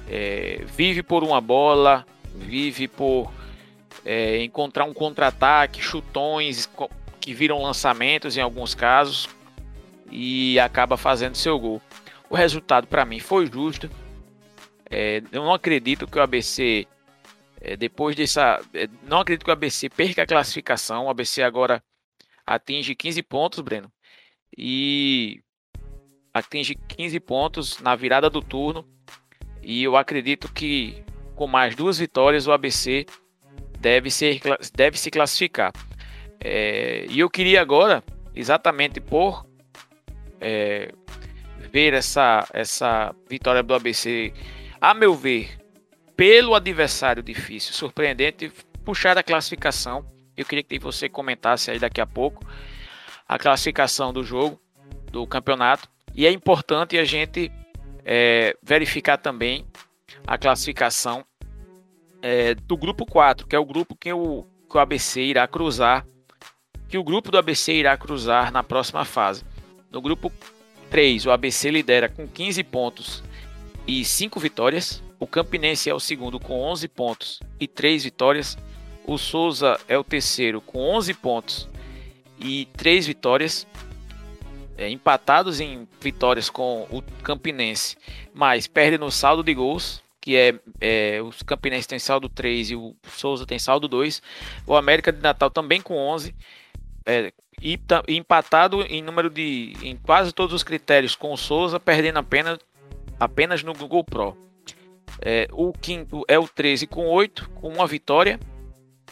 é, 0.08 0.64
vive 0.66 1.02
por 1.02 1.22
uma 1.22 1.40
bola, 1.40 2.06
vive 2.34 2.88
por 2.88 3.32
é, 4.04 4.42
encontrar 4.42 4.84
um 4.84 4.92
contra-ataque, 4.92 5.80
chutões 5.80 6.68
que 7.20 7.32
viram 7.32 7.62
lançamentos 7.62 8.36
em 8.36 8.40
alguns 8.40 8.74
casos 8.74 9.28
e 10.10 10.58
acaba 10.58 10.96
fazendo 10.96 11.36
seu 11.36 11.58
gol. 11.58 11.80
O 12.28 12.34
resultado 12.34 12.86
para 12.86 13.04
mim 13.04 13.20
foi 13.20 13.46
justo. 13.46 13.90
É, 14.90 15.22
eu 15.32 15.42
não 15.42 15.54
acredito 15.54 16.06
que 16.06 16.18
o 16.18 16.22
ABC 16.22 16.86
é, 17.64 17.76
depois 17.76 18.16
dessa, 18.16 18.60
é, 18.74 18.88
não 19.04 19.20
acredito 19.20 19.44
que 19.44 19.50
o 19.50 19.52
ABC 19.52 19.88
perca 19.88 20.22
a 20.22 20.26
classificação. 20.26 21.06
O 21.06 21.10
ABC 21.10 21.42
agora 21.42 21.82
atinge 22.44 22.94
15 22.94 23.22
pontos, 23.22 23.60
Breno, 23.60 23.90
e 24.56 25.40
atinge 26.32 26.74
15 26.74 27.20
pontos 27.20 27.78
na 27.80 27.94
virada 27.94 28.28
do 28.30 28.40
turno 28.40 28.86
e 29.62 29.82
eu 29.84 29.96
acredito 29.96 30.52
que 30.52 31.04
com 31.34 31.46
mais 31.46 31.74
duas 31.74 31.98
vitórias 31.98 32.46
o 32.46 32.52
ABC 32.52 33.06
deve, 33.78 34.10
ser, 34.10 34.40
deve 34.74 34.98
se 34.98 35.10
classificar. 35.10 35.72
É, 36.40 37.06
e 37.08 37.20
eu 37.20 37.30
queria 37.30 37.60
agora, 37.60 38.02
exatamente 38.34 39.00
por 39.00 39.46
é, 40.40 40.92
ver 41.70 41.94
essa, 41.94 42.46
essa 42.52 43.14
vitória 43.28 43.62
do 43.62 43.74
ABC, 43.74 44.32
a 44.80 44.92
meu 44.94 45.14
ver, 45.14 45.58
pelo 46.16 46.54
adversário 46.54 47.22
difícil, 47.22 47.72
surpreendente, 47.72 48.52
puxar 48.84 49.16
a 49.16 49.22
classificação. 49.22 50.04
Eu 50.36 50.44
queria 50.44 50.64
que 50.64 50.78
você 50.78 51.08
comentasse 51.08 51.70
aí 51.70 51.78
daqui 51.78 52.00
a 52.00 52.06
pouco 52.06 52.44
a 53.32 53.38
classificação 53.38 54.12
do 54.12 54.22
jogo, 54.22 54.60
do 55.10 55.26
campeonato. 55.26 55.88
E 56.14 56.26
é 56.26 56.30
importante 56.30 56.98
a 56.98 57.04
gente 57.04 57.50
é, 58.04 58.54
verificar 58.62 59.16
também 59.16 59.66
a 60.26 60.36
classificação 60.36 61.24
é, 62.20 62.54
do 62.54 62.76
grupo 62.76 63.06
4, 63.06 63.46
que 63.46 63.56
é 63.56 63.58
o 63.58 63.64
grupo 63.64 63.96
que 63.96 64.12
o, 64.12 64.44
que 64.68 64.76
o 64.76 64.80
ABC 64.80 65.22
irá 65.22 65.48
cruzar, 65.48 66.06
que 66.90 66.98
o 66.98 67.02
grupo 67.02 67.30
do 67.30 67.38
ABC 67.38 67.72
irá 67.72 67.96
cruzar 67.96 68.52
na 68.52 68.62
próxima 68.62 69.02
fase. 69.02 69.42
No 69.90 70.02
grupo 70.02 70.30
3, 70.90 71.24
o 71.24 71.30
ABC 71.30 71.70
lidera 71.70 72.10
com 72.10 72.28
15 72.28 72.62
pontos 72.64 73.24
e 73.86 74.04
5 74.04 74.38
vitórias. 74.38 75.02
O 75.18 75.26
Campinense 75.26 75.88
é 75.88 75.94
o 75.94 76.00
segundo 76.00 76.38
com 76.38 76.60
11 76.60 76.86
pontos 76.88 77.40
e 77.58 77.66
3 77.66 78.04
vitórias. 78.04 78.58
O 79.06 79.16
Souza 79.16 79.80
é 79.88 79.96
o 79.96 80.04
terceiro 80.04 80.60
com 80.60 80.78
11 80.78 81.14
pontos 81.14 81.72
e 82.42 82.66
3 82.76 83.06
vitórias 83.06 83.66
é, 84.76 84.88
empatados 84.88 85.60
em 85.60 85.86
vitórias 86.00 86.50
com 86.50 86.86
o 86.90 87.02
Campinense, 87.22 87.96
mas 88.34 88.66
perde 88.66 88.98
no 88.98 89.10
saldo 89.10 89.42
de 89.42 89.54
gols, 89.54 90.02
que 90.20 90.36
é, 90.36 90.54
é 90.80 91.20
os 91.22 91.42
Campinense 91.42 91.88
tem 91.88 91.98
saldo 91.98 92.28
3 92.28 92.70
e 92.70 92.76
o 92.76 92.94
Souza 93.08 93.46
tem 93.46 93.58
saldo 93.58 93.88
2. 93.88 94.22
O 94.66 94.76
América 94.76 95.12
de 95.12 95.20
Natal 95.20 95.50
também 95.50 95.80
com 95.80 95.96
11 95.96 96.34
é, 97.04 97.32
e, 97.60 97.78
e 98.08 98.16
empatado 98.16 98.82
em 98.82 99.02
número 99.02 99.28
de 99.28 99.74
em 99.82 99.96
quase 99.96 100.32
todos 100.32 100.54
os 100.54 100.62
critérios 100.62 101.14
com 101.14 101.32
o 101.32 101.36
Souza, 101.36 101.78
perdendo 101.78 102.18
apenas 102.18 102.58
apenas 103.18 103.62
no 103.62 103.72
Google 103.72 104.04
Pro. 104.04 104.36
É, 105.20 105.48
o 105.52 105.72
quinto 105.72 106.24
é 106.26 106.38
o 106.38 106.48
13 106.48 106.86
com 106.86 107.06
8, 107.06 107.50
com 107.50 107.68
uma 107.68 107.86
vitória. 107.86 108.40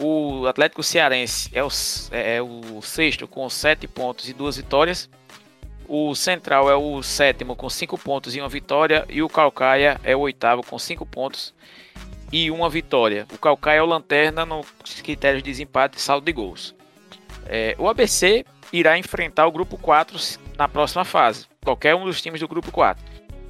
O 0.02 0.47
Atlético 0.47 0.83
Cearense 0.83 1.50
é 1.52 1.62
o, 1.62 1.69
é, 2.11 2.37
é 2.37 2.42
o 2.42 2.80
sexto 2.80 3.28
com 3.28 3.49
7 3.50 3.87
pontos 3.87 4.30
e 4.30 4.33
duas 4.33 4.57
vitórias. 4.57 5.11
O 5.87 6.14
Central 6.14 6.71
é 6.71 6.75
o 6.75 7.02
sétimo 7.02 7.54
com 7.54 7.69
5 7.69 7.99
pontos 7.99 8.35
e 8.35 8.40
uma 8.40 8.49
vitória. 8.49 9.04
E 9.11 9.23
o 9.23 9.28
Calcaia 9.28 10.00
é 10.02 10.16
o 10.16 10.21
oitavo 10.21 10.62
com 10.62 10.78
5 10.78 11.04
pontos 11.04 11.52
e 12.33 12.50
uma 12.50 12.71
vitória. 12.71 13.26
O 13.30 13.37
Calcaia 13.37 13.80
é 13.80 13.83
o 13.83 13.87
lanterna 13.87 14.47
nos 14.47 14.66
critérios 15.02 15.42
de 15.42 15.50
desempate 15.50 15.99
e 15.99 16.00
saldo 16.00 16.25
de 16.25 16.33
gols. 16.33 16.75
É, 17.45 17.76
o 17.78 17.87
ABC 17.87 18.47
irá 18.73 18.97
enfrentar 18.97 19.47
o 19.47 19.52
grupo 19.52 19.76
4 19.76 20.19
na 20.57 20.66
próxima 20.66 21.04
fase. 21.04 21.47
Qualquer 21.62 21.95
um 21.95 22.07
dos 22.07 22.23
times 22.23 22.40
do 22.40 22.49
grupo 22.49 22.73
4. 22.73 23.04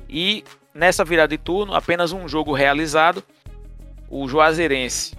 E 0.09 0.43
nessa 0.75 1.05
virada 1.05 1.29
de 1.29 1.39
turno, 1.39 1.75
apenas 1.75 2.11
um 2.11 2.27
jogo 2.27 2.53
realizado. 2.53 3.23
O 4.09 4.27
Juazeirense, 4.27 5.15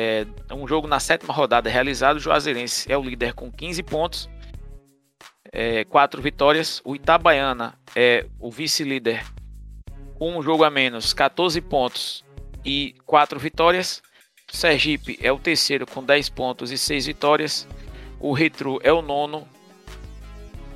é, 0.00 0.24
um 0.54 0.68
jogo 0.68 0.86
na 0.86 1.00
sétima 1.00 1.34
rodada 1.34 1.68
realizado. 1.68 2.18
O 2.18 2.20
Juazeirense 2.20 2.90
é 2.90 2.96
o 2.96 3.02
líder 3.02 3.34
com 3.34 3.50
15 3.50 3.82
pontos, 3.82 4.30
é, 5.50 5.84
4 5.86 6.22
vitórias. 6.22 6.80
O 6.84 6.94
Itabaiana 6.94 7.74
é 7.96 8.24
o 8.38 8.48
vice-líder 8.48 9.24
com 10.14 10.38
um 10.38 10.40
jogo 10.40 10.62
a 10.62 10.70
menos, 10.70 11.12
14 11.12 11.60
pontos 11.60 12.24
e 12.64 12.94
4 13.06 13.40
vitórias. 13.40 14.00
Sergipe 14.48 15.18
é 15.20 15.32
o 15.32 15.38
terceiro 15.38 15.84
com 15.84 16.04
10 16.04 16.28
pontos 16.28 16.70
e 16.70 16.78
6 16.78 17.06
vitórias. 17.06 17.66
O 18.20 18.32
Retro 18.32 18.78
é 18.84 18.92
o 18.92 19.02
nono 19.02 19.48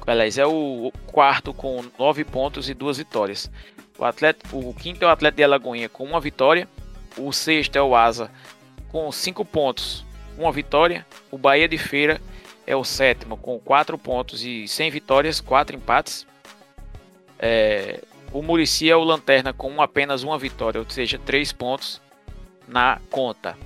Aliás, 0.05 0.37
é 0.37 0.45
o 0.45 0.93
quarto 1.07 1.55
com 1.55 1.85
nove 1.97 2.25
pontos 2.25 2.69
e 2.69 2.75
duas 2.75 2.99
vitórias. 2.99 3.49
O, 3.97 4.05
atleta, 4.05 4.45
o 4.53 4.75
quinto 4.75 5.05
é 5.05 5.07
o 5.07 5.11
Atlético 5.11 5.37
de 5.37 5.45
Alagoinha 5.45 5.89
com 5.89 6.03
uma 6.03 6.21
vitória. 6.21 6.69
O 7.17 7.33
sexto 7.33 7.77
é 7.77 7.83
o 7.83 7.95
Asa 7.95 8.29
com 8.93 9.11
cinco 9.11 9.45
pontos, 9.45 10.05
uma 10.39 10.53
vitória. 10.53 11.05
O 11.31 11.39
Bahia 11.39 11.67
de 11.67 11.79
Feira 11.79 12.21
é 12.67 12.77
o 12.77 12.85
sétimo 12.85 13.37
com 13.37 13.59
quatro 13.59 13.97
pontos 13.99 14.45
e 14.45 14.69
sem 14.69 14.91
vitórias, 14.91 15.41
quatro 15.41 15.75
empates. 15.75 16.27
É, 17.39 18.01
o 18.33 18.43
Murici 18.43 18.89
é 18.89 18.95
o 18.95 19.03
lanterna 19.03 19.53
com 19.53 19.81
apenas 19.83 20.23
uma 20.23 20.39
vitória, 20.39 20.79
ou 20.79 20.89
seja, 20.89 21.19
três 21.19 21.53
pontos 21.53 22.01
na 22.69 23.01
conta. 23.11 23.59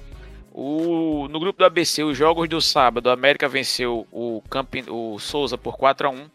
O, 0.52 1.28
no 1.28 1.38
grupo 1.38 1.58
do 1.58 1.66
ABC, 1.66 2.02
os 2.02 2.16
jogos 2.16 2.48
do 2.48 2.62
sábado, 2.62 3.10
a 3.10 3.12
América 3.12 3.46
venceu 3.46 4.06
o, 4.10 4.42
Campi, 4.48 4.84
o 4.88 5.18
Souza 5.18 5.58
por 5.58 5.76
4 5.76 6.08
a 6.08 6.10
1 6.10 6.30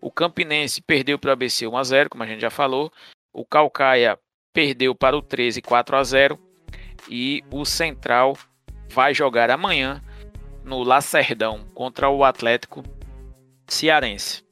O 0.00 0.10
Campinense 0.10 0.82
perdeu 0.82 1.16
para 1.16 1.28
o 1.28 1.32
ABC 1.32 1.68
1 1.68 1.76
a 1.76 1.84
0 1.84 2.10
como 2.10 2.24
a 2.24 2.26
gente 2.26 2.40
já 2.40 2.50
falou. 2.50 2.90
O 3.32 3.44
Calcaia 3.44 4.18
perdeu 4.52 4.94
para 4.96 5.16
o 5.16 5.22
13 5.22 5.62
4 5.62 5.96
a 5.96 6.02
0 6.02 6.51
E 7.08 7.42
o 7.50 7.64
Central 7.64 8.36
vai 8.88 9.14
jogar 9.14 9.50
amanhã 9.50 10.02
no 10.64 10.82
Lacerdão 10.82 11.64
contra 11.74 12.08
o 12.08 12.24
Atlético 12.24 12.82
Cearense. 13.66 14.44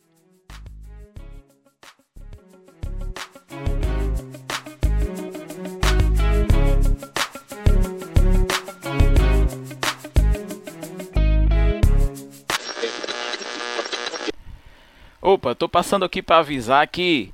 Opa, 15.23 15.54
tô 15.54 15.69
passando 15.69 16.04
aqui 16.04 16.23
para 16.23 16.38
avisar 16.38 16.87
que 16.88 17.30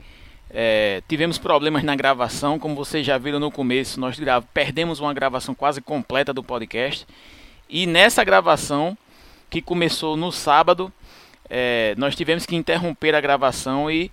é, 0.58 1.02
tivemos 1.06 1.36
problemas 1.36 1.84
na 1.84 1.94
gravação, 1.94 2.58
como 2.58 2.74
vocês 2.74 3.04
já 3.04 3.18
viram 3.18 3.38
no 3.38 3.50
começo, 3.50 4.00
nós 4.00 4.18
perdemos 4.54 5.00
uma 5.00 5.12
gravação 5.12 5.54
quase 5.54 5.82
completa 5.82 6.32
do 6.32 6.42
podcast. 6.42 7.06
E 7.68 7.86
nessa 7.86 8.24
gravação, 8.24 8.96
que 9.50 9.60
começou 9.60 10.16
no 10.16 10.32
sábado, 10.32 10.90
é, 11.50 11.94
nós 11.98 12.16
tivemos 12.16 12.46
que 12.46 12.56
interromper 12.56 13.14
a 13.14 13.20
gravação 13.20 13.90
e 13.90 14.10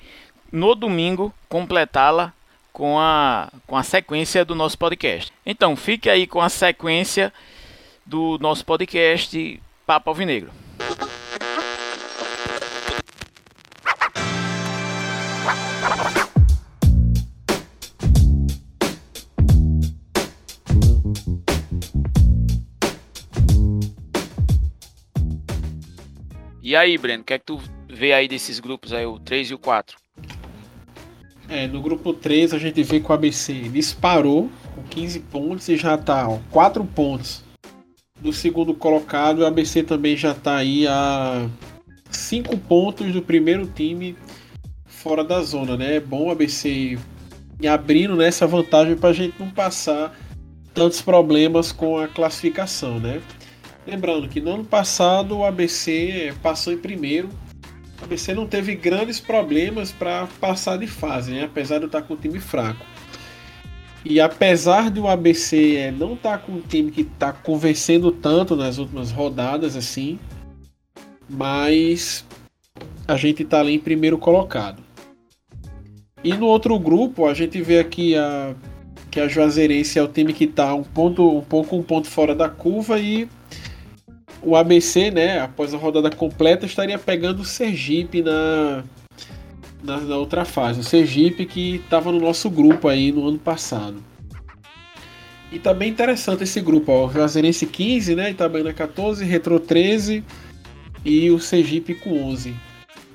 no 0.51 0.75
domingo 0.75 1.33
completá-la 1.47 2.33
com 2.73 2.99
a, 2.99 3.49
com 3.65 3.77
a 3.77 3.83
sequência 3.83 4.43
do 4.43 4.53
nosso 4.53 4.77
podcast. 4.77 5.31
Então, 5.45 5.77
fique 5.77 6.09
aí 6.09 6.27
com 6.27 6.41
a 6.41 6.49
sequência 6.49 7.31
do 8.05 8.37
nosso 8.39 8.65
podcast 8.65 9.61
Papo 9.85 10.09
Alvinegro. 10.09 10.62
E 26.73 26.75
aí, 26.75 26.97
Breno, 26.97 27.21
o 27.21 27.23
que 27.23 27.35
é 27.35 27.37
que 27.37 27.45
tu 27.45 27.61
vê 27.87 28.13
aí 28.13 28.27
desses 28.27 28.59
grupos 28.59 28.93
aí, 28.93 29.05
o 29.05 29.19
3 29.19 29.51
e 29.51 29.53
o 29.53 29.59
4? 29.59 29.95
É, 31.47 31.67
no 31.67 31.79
grupo 31.79 32.13
3 32.13 32.51
a 32.51 32.57
gente 32.57 32.81
vê 32.81 32.99
que 32.99 33.11
o 33.11 33.13
ABC 33.13 33.69
disparou 33.69 34.49
com 34.73 34.81
15 34.81 35.19
pontos 35.19 35.69
e 35.69 35.77
já 35.77 35.95
tá 35.99 36.27
ó, 36.27 36.39
4 36.49 36.83
pontos 36.83 37.43
do 38.19 38.33
segundo 38.33 38.73
colocado. 38.73 39.41
O 39.41 39.45
ABC 39.45 39.83
também 39.83 40.17
já 40.17 40.33
tá 40.33 40.55
aí 40.55 40.87
a 40.87 41.47
5 42.09 42.57
pontos 42.57 43.13
do 43.13 43.21
primeiro 43.21 43.67
time 43.67 44.17
fora 44.87 45.23
da 45.23 45.43
zona, 45.43 45.77
né? 45.77 45.97
É 45.97 45.99
bom 45.99 46.29
o 46.29 46.31
ABC 46.31 46.97
abrindo 47.71 48.15
né, 48.15 48.31
vantagem 48.31 48.95
para 48.95 49.09
a 49.09 49.13
gente 49.13 49.35
não 49.39 49.51
passar 49.51 50.11
tantos 50.73 51.03
problemas 51.03 51.71
com 51.71 51.99
a 51.99 52.07
classificação, 52.07 52.99
né? 52.99 53.21
Lembrando 53.85 54.29
que 54.29 54.39
no 54.39 54.53
ano 54.53 54.65
passado 54.65 55.37
o 55.37 55.45
ABC 55.45 56.33
passou 56.41 56.71
em 56.71 56.77
primeiro. 56.77 57.29
O 58.01 58.05
ABC 58.05 58.33
não 58.33 58.47
teve 58.47 58.75
grandes 58.75 59.19
problemas 59.19 59.91
para 59.91 60.27
passar 60.39 60.77
de 60.77 60.87
fase, 60.87 61.31
né? 61.31 61.43
apesar 61.43 61.79
de 61.79 61.85
estar 61.85 62.01
com 62.01 62.13
um 62.13 62.17
time 62.17 62.39
fraco. 62.39 62.85
E 64.05 64.19
apesar 64.19 64.89
de 64.91 64.99
o 64.99 65.07
ABC 65.07 65.75
é, 65.77 65.91
não 65.91 66.13
estar 66.13 66.39
com 66.39 66.53
um 66.53 66.61
time 66.61 66.91
que 66.91 67.01
está 67.01 67.31
convencendo 67.31 68.11
tanto 68.11 68.55
nas 68.55 68.77
últimas 68.77 69.11
rodadas 69.11 69.75
assim, 69.77 70.19
mas 71.29 72.25
a 73.07 73.15
gente 73.15 73.43
está 73.43 73.59
ali 73.59 73.73
em 73.73 73.79
primeiro 73.79 74.17
colocado. 74.17 74.83
E 76.23 76.33
no 76.33 76.47
outro 76.47 76.77
grupo 76.79 77.27
a 77.27 77.33
gente 77.33 77.61
vê 77.61 77.79
aqui 77.79 78.15
a 78.15 78.55
que 79.09 79.19
a 79.19 79.27
Juazeirense 79.27 79.99
é 79.99 80.01
o 80.01 80.07
time 80.07 80.33
que 80.33 80.45
está 80.45 80.73
um 80.73 80.81
ponto 80.81 81.37
um 81.37 81.41
pouco 81.41 81.75
um 81.75 81.83
ponto 81.83 82.07
fora 82.07 82.33
da 82.33 82.49
curva 82.49 82.99
e 82.99 83.29
o 84.43 84.55
ABC, 84.55 85.11
né, 85.11 85.39
após 85.39 85.73
a 85.73 85.77
rodada 85.77 86.09
completa, 86.09 86.65
estaria 86.65 86.99
pegando 86.99 87.41
o 87.41 87.45
Sergipe 87.45 88.21
na, 88.21 88.83
na, 89.83 89.97
na 90.01 90.17
outra 90.17 90.45
fase. 90.45 90.79
O 90.79 90.83
Sergipe 90.83 91.45
que 91.45 91.75
estava 91.75 92.11
no 92.11 92.19
nosso 92.19 92.49
grupo 92.49 92.87
aí 92.87 93.11
no 93.11 93.27
ano 93.27 93.39
passado. 93.39 94.03
E 95.51 95.59
tá 95.59 95.73
bem 95.73 95.91
interessante 95.91 96.43
esse 96.43 96.59
grupo, 96.59 96.91
ó. 96.91 97.05
O 97.05 97.11
Juazeirense 97.11 97.67
15, 97.67 98.15
né? 98.15 98.31
Itabaiana 98.31 98.73
14, 98.73 99.23
Retro 99.23 99.59
13 99.59 100.23
e 101.05 101.29
o 101.29 101.39
Sergipe 101.39 101.93
com 101.93 102.23
11. 102.23 102.55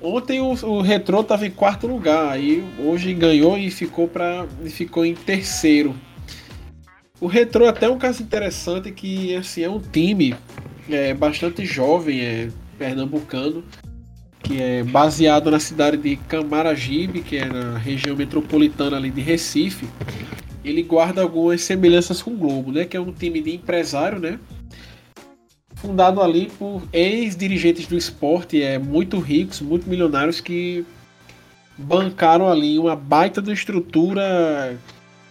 Ontem 0.01 0.39
o, 0.39 0.51
o 0.51 0.81
Retro 0.81 1.19
estava 1.19 1.45
em 1.45 1.51
quarto 1.51 1.85
lugar, 1.85 2.31
aí 2.31 2.63
hoje 2.79 3.13
ganhou 3.13 3.57
e 3.57 3.69
ficou, 3.69 4.07
pra, 4.07 4.47
ficou 4.67 5.05
em 5.05 5.13
terceiro. 5.13 5.93
O 7.19 7.27
Retro 7.27 7.65
é 7.65 7.67
até 7.67 7.89
um 7.89 7.97
caso 7.97 8.23
interessante 8.23 8.91
que 8.91 9.35
assim, 9.35 9.63
é 9.63 9.69
um 9.69 9.79
time 9.79 10.33
é 10.95 11.13
bastante 11.13 11.65
jovem, 11.65 12.21
é 12.21 12.49
pernambucano, 12.77 13.63
que 14.41 14.61
é 14.61 14.83
baseado 14.83 15.51
na 15.51 15.59
cidade 15.59 15.97
de 15.97 16.15
Camaragibe, 16.15 17.21
que 17.21 17.37
é 17.37 17.45
na 17.45 17.77
região 17.77 18.15
metropolitana 18.15 18.97
ali 18.97 19.11
de 19.11 19.21
Recife. 19.21 19.87
Ele 20.63 20.83
guarda 20.83 21.21
algumas 21.21 21.61
semelhanças 21.61 22.21
com 22.21 22.31
o 22.31 22.37
Globo, 22.37 22.71
né, 22.71 22.85
que 22.85 22.97
é 22.97 22.99
um 22.99 23.11
time 23.11 23.41
de 23.41 23.55
empresário, 23.55 24.19
né, 24.19 24.39
fundado 25.75 26.21
ali 26.21 26.51
por 26.59 26.83
ex-dirigentes 26.91 27.87
do 27.87 27.97
esporte, 27.97 28.61
é 28.61 28.77
muito 28.77 29.17
ricos, 29.19 29.61
muito 29.61 29.89
milionários 29.89 30.41
que 30.41 30.85
bancaram 31.77 32.49
ali 32.49 32.77
uma 32.77 32.95
baita 32.95 33.41
de 33.41 33.53
estrutura 33.53 34.77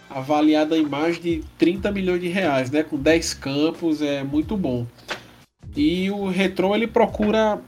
avaliada 0.09 0.75
em 0.75 0.85
mais 0.85 1.21
de 1.21 1.43
30 1.59 1.91
milhões 1.91 2.19
de 2.19 2.27
reais, 2.27 2.71
né, 2.71 2.81
com 2.81 2.97
10 2.97 3.35
campos, 3.35 4.01
é 4.01 4.23
muito 4.23 4.57
bom. 4.57 4.87
E 5.75 6.09
o 6.11 6.27
Retro 6.29 6.75
ele 6.75 6.87
procura 6.87 7.59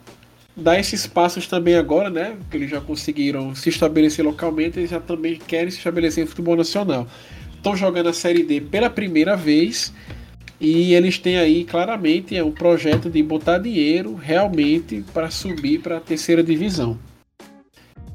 dar 0.55 0.79
esses 0.79 1.07
passos 1.07 1.47
também 1.47 1.75
agora, 1.75 2.09
né? 2.09 2.37
Que 2.49 2.57
eles 2.57 2.69
já 2.69 2.81
conseguiram 2.81 3.55
se 3.55 3.69
estabelecer 3.69 4.25
localmente, 4.25 4.79
eles 4.79 4.89
já 4.89 4.99
também 4.99 5.37
querem 5.37 5.71
se 5.71 5.77
estabelecer 5.77 6.23
em 6.23 6.27
futebol 6.27 6.55
nacional. 6.55 7.07
Estão 7.55 7.75
jogando 7.75 8.09
a 8.09 8.13
Série 8.13 8.43
D 8.43 8.59
pela 8.59 8.89
primeira 8.89 9.37
vez 9.37 9.93
E 10.63 10.93
eles 10.93 11.17
têm 11.17 11.39
aí 11.39 11.63
claramente 11.63 12.37
é 12.37 12.43
um 12.43 12.51
projeto 12.51 13.09
de 13.09 13.23
botar 13.23 13.57
dinheiro 13.57 14.13
realmente 14.13 15.03
para 15.11 15.31
subir 15.31 15.79
para 15.79 15.97
a 15.97 15.99
terceira 15.99 16.43
divisão. 16.43 16.99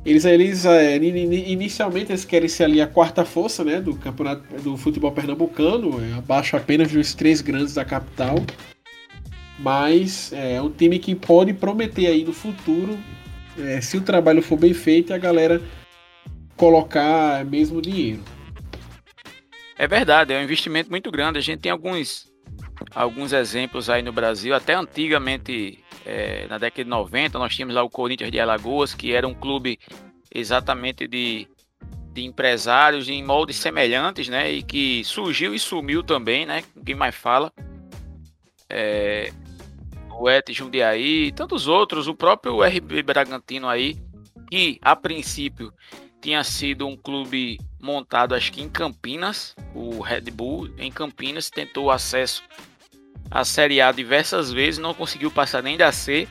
Eles, 0.05 0.25
eles 0.25 0.65
é, 0.65 0.97
inicialmente 0.97 2.13
eles 2.13 2.25
querem 2.25 2.49
ser 2.49 2.63
ali 2.63 2.81
a 2.81 2.87
quarta 2.87 3.25
força 3.25 3.65
né, 3.65 3.81
do 3.81 3.97
campeonato 3.97 4.45
do 4.63 4.77
futebol 4.77 5.11
pernambucano, 5.11 6.01
é, 6.01 6.17
abaixo 6.17 6.57
apenas 6.57 6.93
dos 6.93 7.13
três 7.15 7.41
grandes 7.41 7.75
da 7.75 7.85
capital. 7.85 8.37
Mas 9.59 10.33
é 10.33 10.61
um 10.61 10.71
time 10.71 10.99
que 10.99 11.15
pode 11.15 11.53
prometer 11.55 12.07
aí 12.07 12.25
no 12.25 12.33
futuro, 12.33 12.99
é, 13.59 13.81
se 13.81 13.97
o 13.97 14.03
trabalho 14.03 14.43
for 14.43 14.59
bem 14.59 14.75
feito, 14.75 15.15
a 15.15 15.19
galera 15.19 15.63
colocar 16.57 17.45
mesmo 17.45 17.81
dinheiro. 17.81 18.23
É 19.79 19.87
verdade, 19.87 20.33
é 20.33 20.39
um 20.39 20.43
investimento 20.43 20.91
muito 20.91 21.11
grande. 21.11 21.39
A 21.39 21.43
gente 21.43 21.61
tem 21.61 21.73
alguns, 21.73 22.27
alguns 22.95 23.33
exemplos 23.33 23.91
aí 23.91 24.03
no 24.03 24.13
Brasil, 24.13 24.55
até 24.55 24.75
antigamente, 24.75 25.79
é, 26.05 26.47
na 26.49 26.59
década 26.59 26.85
de 26.85 26.91
90, 26.91 27.39
nós 27.39 27.55
tínhamos 27.55 27.75
lá 27.75 27.83
o 27.83 27.91
Corinthians 27.91 28.31
de 28.31 28.41
Alagoas, 28.41 28.95
que 28.95 29.13
era 29.13 29.27
um 29.27 29.35
clube 29.35 29.79
exatamente 30.35 31.07
de, 31.07 31.47
de 32.13 32.25
empresários 32.25 33.09
em 33.09 33.23
moldes 33.23 33.57
semelhantes, 33.57 34.29
né? 34.29 34.51
E 34.51 34.63
que 34.63 35.03
surgiu 35.05 35.55
e 35.55 35.59
sumiu 35.59 36.03
também, 36.03 36.47
né? 36.47 36.63
Ninguém 36.75 36.95
mais 36.95 37.15
fala. 37.15 37.53
É, 38.69 39.31
o 40.19 40.29
Et 40.31 40.53
Jundiaí, 40.53 41.33
tantos 41.33 41.67
outros, 41.69 42.09
o 42.09 42.15
próprio 42.15 42.63
RB 42.63 43.03
Bragantino 43.03 43.69
aí, 43.69 43.97
que 44.51 44.79
a 44.83 44.97
princípio 44.97 45.73
tinha 46.21 46.43
sido 46.43 46.87
um 46.87 46.97
clube 46.97 47.59
montado 47.81 48.35
acho 48.35 48.53
que 48.53 48.63
em 48.63 48.69
Campinas, 48.69 49.55
o 49.75 50.01
Red 50.01 50.23
Bull 50.33 50.69
em 50.79 50.91
Campinas 50.91 51.51
tentou 51.51 51.91
acesso 51.91 52.43
à 53.31 53.45
Série 53.45 53.81
A 53.81 53.93
diversas 53.93 54.53
vezes, 54.53 54.79
não 54.79 54.95
conseguiu 54.95 55.31
passar 55.31 55.63
nem 55.63 55.77
da 55.77 55.93
C. 55.93 56.27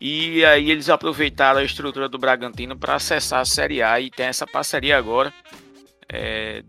E 0.00 0.44
aí 0.44 0.70
eles 0.70 0.90
aproveitaram 0.90 1.60
a 1.60 1.64
estrutura 1.64 2.08
do 2.08 2.18
Bragantino 2.18 2.76
para 2.76 2.96
acessar 2.96 3.40
a 3.40 3.44
Série 3.44 3.82
A 3.82 3.98
e 4.00 4.10
tem 4.10 4.26
essa 4.26 4.46
parceria 4.46 4.98
agora 4.98 5.32
é, 6.08 6.62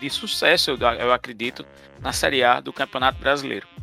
de 0.00 0.10
sucesso, 0.10 0.72
eu 0.72 1.12
acredito, 1.12 1.64
na 2.00 2.12
Série 2.12 2.42
A 2.42 2.60
do 2.60 2.72
Campeonato 2.72 3.18
Brasileiro. 3.18 3.73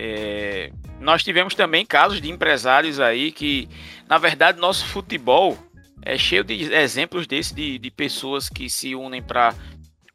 É, 0.00 0.70
nós 1.00 1.24
tivemos 1.24 1.56
também 1.56 1.84
casos 1.84 2.20
de 2.20 2.30
empresários 2.30 3.00
aí 3.00 3.32
que, 3.32 3.68
na 4.08 4.16
verdade, 4.16 4.60
nosso 4.60 4.86
futebol 4.86 5.58
é 6.02 6.16
cheio 6.16 6.44
de 6.44 6.72
exemplos 6.72 7.26
desse 7.26 7.52
de, 7.52 7.80
de 7.80 7.90
pessoas 7.90 8.48
que 8.48 8.70
se 8.70 8.94
unem 8.94 9.20
para 9.20 9.52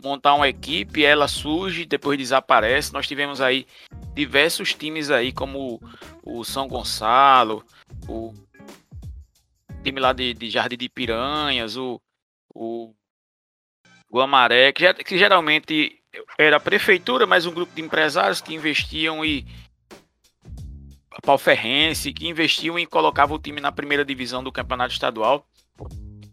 montar 0.02 0.36
uma 0.36 0.48
equipe, 0.48 1.04
ela 1.04 1.28
surge, 1.28 1.86
depois 1.86 2.18
desaparece. 2.18 2.94
Nós 2.94 3.06
tivemos 3.06 3.42
aí 3.42 3.68
diversos 4.14 4.74
times 4.74 5.12
aí, 5.12 5.34
como 5.34 5.82
o 6.24 6.46
São 6.46 6.66
Gonçalo, 6.66 7.62
o 8.08 8.34
time 9.84 10.00
lá 10.00 10.14
de, 10.14 10.34
de 10.34 10.50
Jardim 10.50 10.78
de 10.78 10.88
Piranhas, 10.88 11.76
o, 11.76 12.00
o 12.56 12.94
Guamaré, 14.10 14.72
que, 14.72 14.94
que 14.94 15.18
geralmente 15.18 16.00
era 16.38 16.58
a 16.58 16.62
prefeitura, 16.62 17.26
mas 17.26 17.46
um 17.46 17.54
grupo 17.54 17.74
de 17.76 17.82
empresários 17.82 18.40
que 18.40 18.54
investiam 18.54 19.26
e 19.26 19.46
Palferrense, 21.22 22.14
que 22.14 22.28
investiam 22.28 22.78
e 22.80 22.86
colocavam 22.86 23.36
o 23.36 23.40
time 23.40 23.62
na 23.62 23.72
primeira 23.72 24.04
divisão 24.04 24.44
do 24.44 24.52
campeonato 24.52 24.94
estadual. 24.94 25.48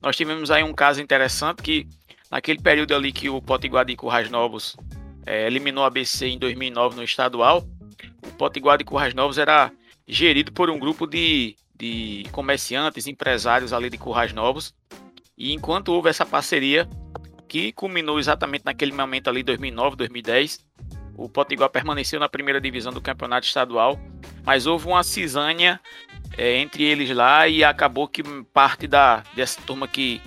Nós 0.03 0.17
tivemos 0.17 0.51
aí 0.51 0.63
um 0.63 0.73
caso 0.73 1.01
interessante 1.01 1.63
que 1.63 1.87
naquele 2.31 2.61
período 2.61 2.95
ali 2.95 3.13
que 3.13 3.29
o 3.29 3.43
Potiguar 3.43 3.85
de 3.85 3.97
Currais 3.97 4.31
Novos 4.31 4.77
é, 5.27 5.47
eliminou 5.47 5.85
a 5.85 5.91
BC 5.91 6.29
em 6.29 6.39
2009 6.39 6.97
no 6.97 7.03
estadual, 7.03 7.67
o 8.27 8.33
Potiguar 8.33 8.79
de 8.79 8.85
Currais 8.85 9.15
Novos 9.15 9.39
era 9.39 9.71
gerido 10.07 10.53
por 10.53 10.71
um 10.71 10.79
grupo 10.79 11.07
de, 11.07 11.55
de 11.77 12.25
comerciantes, 12.33 13.07
empresários 13.07 13.73
ali 13.73 13.91
de 13.91 13.99
Currais 13.99 14.33
Novos. 14.33 14.75
E 15.37 15.53
enquanto 15.53 15.93
houve 15.93 16.09
essa 16.09 16.27
parceria, 16.27 16.89
que 17.49 17.73
culminou 17.73 18.19
exatamente 18.19 18.65
naquele 18.65 18.93
momento 18.93 19.29
ali, 19.29 19.43
2009, 19.43 19.97
2010, 19.97 20.61
o 21.17 21.29
Potiguar 21.29 21.69
permaneceu 21.69 22.21
na 22.21 22.29
primeira 22.29 22.61
divisão 22.61 22.93
do 22.93 23.01
campeonato 23.01 23.47
estadual, 23.47 23.99
mas 24.45 24.67
houve 24.67 24.87
uma 24.87 25.03
cisânia 25.03 25.81
é, 26.37 26.59
entre 26.59 26.85
eles 26.85 27.11
lá 27.11 27.49
e 27.49 27.63
acabou 27.65 28.09
que 28.09 28.23
parte 28.53 28.87
da, 28.87 29.23
dessa 29.35 29.61
turma 29.63 29.87
que 29.87 30.21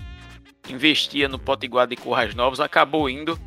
investia 0.70 1.28
no 1.28 1.40
Potiguar 1.40 1.88
de 1.88 1.96
Currais 1.96 2.34
Novos 2.36 2.60
acabou 2.60 3.10
indo 3.10 3.40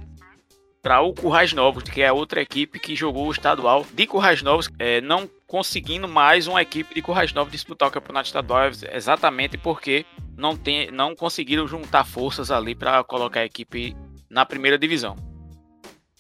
para 0.83 1.01
o 1.01 1.13
Currais 1.13 1.53
Novos, 1.53 1.83
que 1.83 2.01
é 2.01 2.07
a 2.07 2.13
outra 2.13 2.41
equipe 2.41 2.79
que 2.79 2.95
jogou 2.95 3.27
o 3.27 3.33
estadual 3.33 3.85
de 3.93 4.07
Currais 4.07 4.41
Novos, 4.41 4.71
é, 4.79 5.01
não 5.01 5.29
conseguindo 5.45 6.07
mais 6.07 6.47
uma 6.47 6.63
equipe 6.63 6.95
de 6.95 7.03
Currais 7.03 7.33
Novos 7.33 7.51
disputar 7.51 7.89
o 7.89 7.91
campeonato 7.91 8.27
estadual, 8.27 8.71
exatamente 8.93 9.59
porque 9.59 10.07
não, 10.37 10.57
tem, 10.57 10.89
não 10.93 11.17
conseguiram 11.17 11.67
juntar 11.67 12.05
forças 12.05 12.53
ali 12.53 12.73
para 12.73 13.03
colocar 13.03 13.41
a 13.41 13.45
equipe 13.45 13.97
na 14.31 14.47
primeira 14.47 14.79
divisão. 14.79 15.17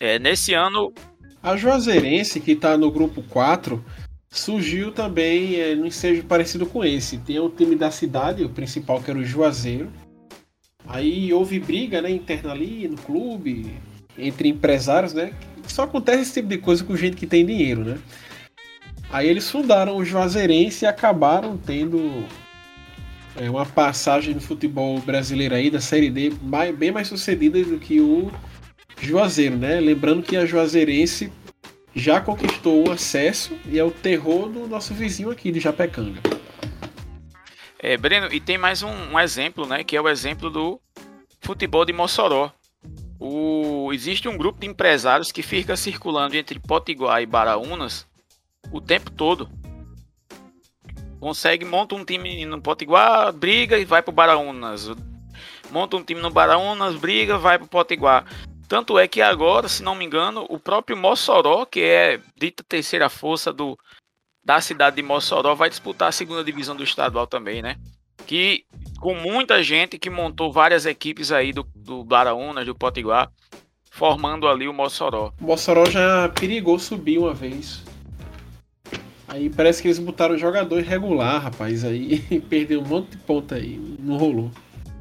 É, 0.00 0.18
nesse 0.18 0.52
ano. 0.52 0.92
A 1.40 1.56
Juazeirense, 1.56 2.40
que 2.40 2.50
está 2.50 2.76
no 2.76 2.90
grupo 2.90 3.22
4, 3.22 3.85
surgiu 4.38 4.92
também 4.92 5.57
é, 5.57 5.75
num 5.75 5.87
ensejo 5.87 6.25
parecido 6.25 6.66
com 6.66 6.85
esse. 6.85 7.18
Tem 7.18 7.38
o 7.38 7.49
time 7.49 7.77
da 7.77 7.90
cidade, 7.90 8.44
o 8.44 8.49
principal 8.49 9.01
que 9.01 9.11
era 9.11 9.18
o 9.18 9.25
Juazeiro. 9.25 9.90
Aí 10.87 11.33
houve 11.33 11.59
briga 11.59 12.01
né, 12.01 12.11
interna 12.11 12.53
ali 12.53 12.87
no 12.87 12.96
clube, 12.96 13.75
entre 14.16 14.49
empresários, 14.49 15.12
né? 15.12 15.33
Só 15.66 15.83
acontece 15.83 16.22
esse 16.22 16.35
tipo 16.35 16.49
de 16.49 16.59
coisa 16.59 16.85
com 16.85 16.96
gente 16.96 17.16
que 17.16 17.27
tem 17.27 17.44
dinheiro, 17.44 17.85
né? 17.85 17.99
Aí 19.11 19.29
eles 19.29 19.51
fundaram 19.51 19.96
o 19.96 20.05
Juazeirense 20.05 20.85
e 20.85 20.88
acabaram 20.88 21.57
tendo 21.57 22.25
é, 23.37 23.49
uma 23.51 23.66
passagem 23.66 24.35
no 24.35 24.40
futebol 24.40 24.99
brasileiro 25.01 25.55
aí 25.55 25.70
da 25.70 25.81
Série 25.81 26.11
D 26.11 26.33
mais, 26.42 26.75
bem 26.77 26.90
mais 26.90 27.09
sucedida 27.09 27.62
do 27.64 27.79
que 27.79 28.01
o 28.01 28.31
Juazeiro, 29.01 29.57
né? 29.57 29.81
Lembrando 29.81 30.22
que 30.22 30.37
a 30.37 30.46
Juazeirense 30.46 31.33
já 31.96 32.20
conquistou 32.20 32.87
o 32.87 32.92
acesso 32.92 33.59
e 33.64 33.78
é 33.78 33.82
o 33.82 33.90
terror 33.90 34.50
do 34.50 34.68
nosso 34.68 34.92
vizinho 34.92 35.30
aqui 35.30 35.50
de 35.50 35.59
Japecanga. 35.59 36.20
É, 37.78 37.96
Breno, 37.96 38.30
e 38.30 38.38
tem 38.38 38.59
mais 38.59 38.82
um, 38.82 38.90
um 38.90 39.18
exemplo, 39.18 39.66
né? 39.66 39.82
Que 39.82 39.96
é 39.96 40.00
o 40.00 40.09
exemplo 40.09 40.50
do 40.50 40.78
futebol 41.40 41.87
de 41.87 41.94
Mossoró. 41.94 42.52
O, 43.18 43.90
existe 43.94 44.28
um 44.28 44.37
grupo 44.37 44.61
de 44.61 44.66
empresários 44.66 45.32
que 45.32 45.42
fica 45.42 45.74
circulando 45.74 46.37
entre 46.37 46.61
Potiguar 46.61 47.22
e 47.22 47.26
Baraunas 47.26 48.06
o 48.70 48.80
tempo 48.80 49.11
todo. 49.11 49.48
Consegue, 51.18 51.64
monta 51.64 51.94
um 51.94 52.04
time 52.04 52.44
no 52.44 52.61
Potiguar, 52.61 53.32
briga 53.32 53.78
e 53.78 53.87
vai 53.87 54.02
pro 54.02 54.12
Baraunas. 54.12 54.90
Monta 55.70 55.96
um 55.96 56.02
time 56.02 56.20
no 56.20 56.30
Baraunas, 56.30 56.94
briga, 56.96 57.38
vai 57.38 57.59
pro 57.59 57.66
Potiguar. 57.66 58.26
Tanto 58.68 58.98
é 58.98 59.07
que 59.07 59.22
agora, 59.22 59.68
se 59.68 59.83
não 59.83 59.94
me 59.94 60.05
engano, 60.05 60.44
o 60.48 60.59
próprio 60.59 60.96
Mossoró, 60.96 61.64
que 61.64 61.81
é 61.81 62.20
dita 62.37 62.64
terceira 62.64 63.09
força 63.09 63.52
do, 63.52 63.79
da 64.44 64.61
cidade 64.61 64.96
de 64.96 65.02
Mossoró, 65.02 65.55
vai 65.55 65.70
disputar 65.70 66.09
a 66.09 66.12
segunda 66.12 66.42
divisão 66.42 66.74
do 66.74 66.83
estadual 66.83 67.26
também, 67.26 67.62
né? 67.62 67.76
Que 68.26 68.64
com 68.98 69.14
muita 69.14 69.62
gente 69.62 69.98
que 69.98 70.11
montou 70.11 70.52
várias 70.52 70.85
equipes 70.85 71.31
aí 71.31 71.52
do, 71.52 71.64
do 71.76 72.02
Baraunas, 72.02 72.66
do 72.66 72.74
Potiguar, 72.74 73.31
formando 73.90 74.48
ali 74.48 74.66
o 74.66 74.72
Mossoró. 74.72 75.33
O 75.40 75.44
Mossoró 75.44 75.87
já 75.87 76.29
perigou 76.29 76.79
subir 76.79 77.18
uma 77.18 77.33
vez. 77.33 77.85
Aí 79.29 79.50
parece 79.50 79.83
que 79.83 79.88
eles 79.88 79.98
botaram 79.98 80.37
jogador 80.37 80.81
irregular, 80.81 81.42
rapaz. 81.42 81.85
Aí 81.85 82.20
perdeu 82.48 82.81
um 82.81 82.85
monte 82.85 83.11
de 83.11 83.16
ponta 83.18 83.57
aí. 83.57 83.81
Não 83.98 84.16
rolou. 84.16 84.50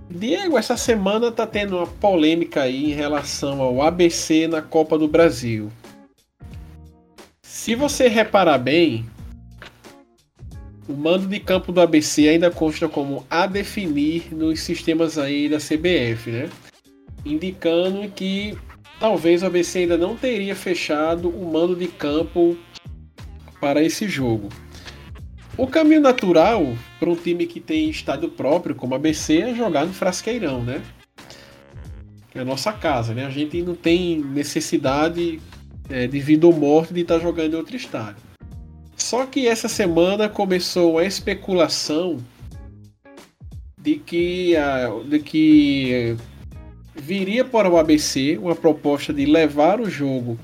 Diego, 0.09 0.57
essa 0.57 0.77
semana 0.77 1.31
tá 1.31 1.47
tendo 1.47 1.77
uma 1.77 1.87
polêmica 1.87 2.61
aí 2.61 2.91
em 2.91 2.93
relação 2.93 3.61
ao 3.61 3.81
ABC 3.81 4.47
na 4.47 4.61
Copa 4.61 4.97
do 4.97 5.07
Brasil. 5.07 5.71
Se 7.43 7.73
você 7.73 8.07
reparar 8.07 8.59
bem, 8.59 9.05
o 10.87 10.93
mando 10.93 11.27
de 11.27 11.39
campo 11.39 11.71
do 11.71 11.81
ABC 11.81 12.29
ainda 12.29 12.51
consta 12.51 12.87
como 12.87 13.25
a 13.29 13.47
definir 13.47 14.33
nos 14.33 14.59
sistemas 14.59 15.17
aí 15.17 15.49
da 15.49 15.57
CBF, 15.57 16.29
né? 16.29 16.49
Indicando 17.25 18.07
que 18.09 18.55
talvez 18.99 19.41
o 19.41 19.47
ABC 19.47 19.79
ainda 19.79 19.97
não 19.97 20.15
teria 20.15 20.55
fechado 20.55 21.29
o 21.29 21.51
mando 21.51 21.75
de 21.75 21.87
campo 21.87 22.55
para 23.59 23.81
esse 23.81 24.07
jogo. 24.07 24.49
O 25.57 25.67
caminho 25.67 26.01
natural 26.01 26.75
para 26.99 27.09
um 27.09 27.15
time 27.15 27.45
que 27.45 27.61
tem 27.61 27.89
estádio 27.89 28.29
próprio, 28.29 28.75
como 28.75 28.93
a 28.93 28.99
BC, 28.99 29.37
é 29.37 29.55
jogar 29.55 29.85
no 29.85 29.93
Frasqueirão, 29.93 30.61
né? 30.61 30.81
É 32.33 32.41
a 32.41 32.45
nossa 32.45 32.73
casa, 32.73 33.13
né? 33.13 33.25
A 33.25 33.29
gente 33.29 33.61
não 33.61 33.73
tem 33.73 34.19
necessidade 34.19 35.39
é, 35.89 36.07
de 36.07 36.19
vida 36.19 36.45
ou 36.45 36.51
morte 36.51 36.93
de 36.93 37.01
estar 37.01 37.15
tá 37.15 37.21
jogando 37.21 37.53
em 37.53 37.57
outro 37.57 37.75
estádio. 37.77 38.21
Só 38.97 39.25
que 39.25 39.47
essa 39.47 39.69
semana 39.69 40.27
começou 40.27 40.97
a 40.97 41.05
especulação 41.05 42.17
de 43.77 43.95
que, 43.95 44.57
a, 44.57 44.89
de 45.05 45.19
que 45.19 46.17
viria 46.95 47.45
para 47.45 47.69
o 47.69 47.77
ABC 47.77 48.37
uma 48.41 48.55
proposta 48.55 49.13
de 49.13 49.25
levar 49.25 49.79
o 49.79 49.89
jogo 49.89 50.37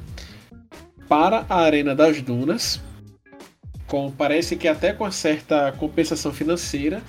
para 1.10 1.46
a 1.50 1.58
Arena 1.58 1.94
das 1.94 2.22
Dunas, 2.22 2.80
com 3.92 4.10
parece 4.10 4.56
que 4.56 4.70
até 4.70 4.94
com 4.94 5.04
uma 5.04 5.12
certa 5.12 5.74
compensação 5.74 6.32
financeira, 6.32 7.04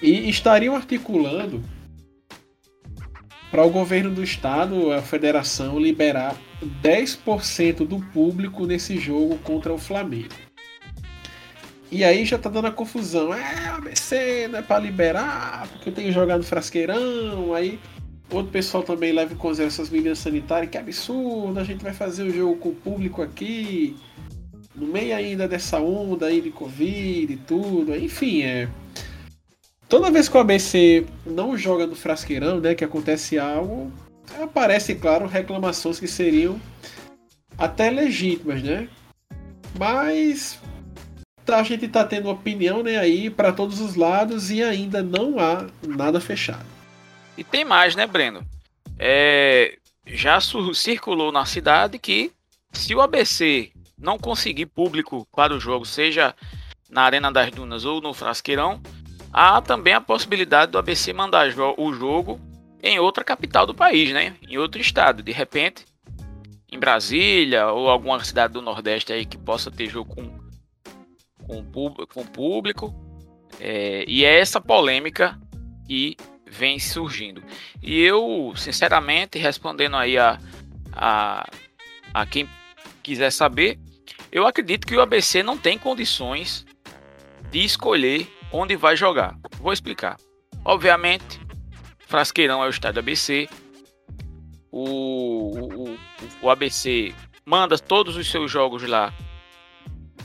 e 0.00 0.30
estariam 0.30 0.76
articulando 0.76 1.60
para 3.50 3.64
o 3.64 3.70
governo 3.70 4.14
do 4.14 4.22
estado, 4.22 4.92
a 4.92 5.02
federação, 5.02 5.76
liberar 5.76 6.36
10% 6.80 7.84
do 7.84 7.98
público 8.12 8.64
nesse 8.64 8.96
jogo 8.96 9.38
contra 9.38 9.74
o 9.74 9.78
Flamengo. 9.78 10.34
E 11.90 12.04
aí 12.04 12.24
já 12.24 12.38
tá 12.38 12.48
dando 12.48 12.68
a 12.68 12.72
confusão. 12.72 13.34
É, 13.34 13.72
o 13.72 13.76
ABC 13.76 14.48
não 14.48 14.60
é 14.60 14.62
pra 14.62 14.78
liberar, 14.78 15.66
porque 15.72 15.90
tem 15.90 16.06
que 16.06 16.12
jogar 16.12 16.38
no 16.38 16.44
frasqueirão. 16.44 17.54
Aí 17.54 17.78
outro 18.30 18.52
pessoal 18.52 18.82
também 18.82 19.12
leva 19.12 19.32
em 19.32 19.36
consideração 19.36 19.82
essas 19.82 19.90
medidas 19.92 20.18
sanitárias. 20.18 20.70
Que 20.70 20.78
absurdo, 20.78 21.58
a 21.58 21.64
gente 21.64 21.82
vai 21.82 21.92
fazer 21.92 22.24
o 22.24 22.32
jogo 22.32 22.56
com 22.56 22.68
o 22.70 22.74
público 22.74 23.22
aqui. 23.22 23.96
No 24.74 24.86
meio 24.86 25.14
ainda 25.14 25.46
dessa 25.46 25.78
onda 25.78 26.26
aí 26.26 26.40
de 26.40 26.50
Covid 26.50 27.32
e 27.32 27.36
tudo. 27.36 27.94
Enfim, 27.94 28.42
é. 28.42 28.68
Toda 29.88 30.10
vez 30.10 30.28
que 30.28 30.36
o 30.36 30.40
ABC 30.40 31.06
não 31.24 31.56
joga 31.56 31.86
no 31.86 31.94
frasqueirão, 31.94 32.60
né, 32.60 32.74
que 32.74 32.84
acontece 32.84 33.38
algo, 33.38 33.92
aparece, 34.42 34.94
claro, 34.94 35.26
reclamações 35.26 36.00
que 36.00 36.08
seriam 36.08 36.60
até 37.56 37.90
legítimas, 37.90 38.62
né? 38.62 38.88
Mas 39.78 40.58
a 41.46 41.62
gente 41.62 41.84
está 41.84 42.04
tendo 42.04 42.30
opinião 42.30 42.82
né, 42.82 42.96
aí 42.96 43.28
para 43.28 43.52
todos 43.52 43.80
os 43.80 43.94
lados 43.94 44.50
e 44.50 44.62
ainda 44.62 45.02
não 45.02 45.38
há 45.38 45.66
nada 45.86 46.20
fechado. 46.20 46.66
E 47.36 47.44
tem 47.44 47.64
mais, 47.64 47.94
né, 47.94 48.06
Breno? 48.06 48.44
É, 48.98 49.76
já 50.06 50.38
circulou 50.40 51.30
na 51.32 51.44
cidade 51.44 51.98
que 51.98 52.32
se 52.72 52.94
o 52.94 53.00
ABC 53.00 53.70
não 54.04 54.18
conseguir 54.18 54.66
público 54.66 55.26
para 55.34 55.54
o 55.54 55.58
jogo, 55.58 55.84
seja 55.84 56.34
na 56.88 57.02
Arena 57.02 57.32
das 57.32 57.50
Dunas 57.50 57.84
ou 57.84 58.00
no 58.00 58.14
Frasqueirão, 58.14 58.80
há 59.32 59.60
também 59.60 59.94
a 59.94 60.00
possibilidade 60.00 60.72
do 60.72 60.78
ABC 60.78 61.12
mandar 61.12 61.48
o 61.76 61.92
jogo 61.92 62.38
em 62.82 62.98
outra 63.00 63.24
capital 63.24 63.66
do 63.66 63.74
país, 63.74 64.12
né? 64.12 64.36
Em 64.46 64.58
outro 64.58 64.80
estado, 64.80 65.22
de 65.22 65.32
repente, 65.32 65.86
em 66.70 66.78
Brasília 66.78 67.66
ou 67.68 67.88
alguma 67.88 68.22
cidade 68.22 68.52
do 68.52 68.62
Nordeste 68.62 69.12
aí 69.12 69.24
que 69.24 69.38
possa 69.38 69.70
ter 69.70 69.88
jogo 69.88 70.14
com 70.14 70.44
com, 71.46 72.06
com 72.06 72.26
público. 72.26 72.94
É, 73.60 74.04
e 74.08 74.24
é 74.24 74.40
essa 74.40 74.60
polêmica 74.60 75.38
que 75.86 76.16
vem 76.46 76.78
surgindo. 76.78 77.42
E 77.82 78.00
eu, 78.00 78.52
sinceramente, 78.56 79.38
respondendo 79.38 79.96
aí 79.96 80.18
a, 80.18 80.38
a, 80.92 81.46
a 82.12 82.26
quem 82.26 82.48
quiser 83.02 83.30
saber, 83.30 83.78
eu 84.34 84.48
acredito 84.48 84.84
que 84.84 84.96
o 84.96 85.00
ABC 85.00 85.44
não 85.44 85.56
tem 85.56 85.78
condições 85.78 86.66
de 87.52 87.64
escolher 87.64 88.28
onde 88.52 88.74
vai 88.74 88.96
jogar. 88.96 89.38
Vou 89.60 89.72
explicar. 89.72 90.16
Obviamente, 90.64 91.40
Frasqueirão 92.00 92.60
é 92.60 92.66
o 92.66 92.70
estádio 92.70 92.98
ABC. 92.98 93.48
O, 94.72 95.92
o, 95.92 95.98
o 96.42 96.50
ABC 96.50 97.14
manda 97.46 97.78
todos 97.78 98.16
os 98.16 98.28
seus 98.28 98.50
jogos 98.50 98.82
lá 98.82 99.14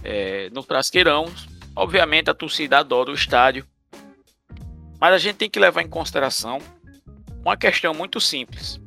é, 0.03 0.49
no 0.49 0.63
Frasqueirão. 0.63 1.31
Obviamente 1.75 2.31
a 2.31 2.33
torcida 2.33 2.79
adora 2.79 3.11
o 3.11 3.13
estádio, 3.13 3.63
mas 4.99 5.13
a 5.13 5.19
gente 5.19 5.35
tem 5.35 5.49
que 5.49 5.59
levar 5.59 5.83
em 5.83 5.87
consideração 5.87 6.57
uma 7.45 7.55
questão 7.55 7.93
muito 7.93 8.19
simples. 8.19 8.81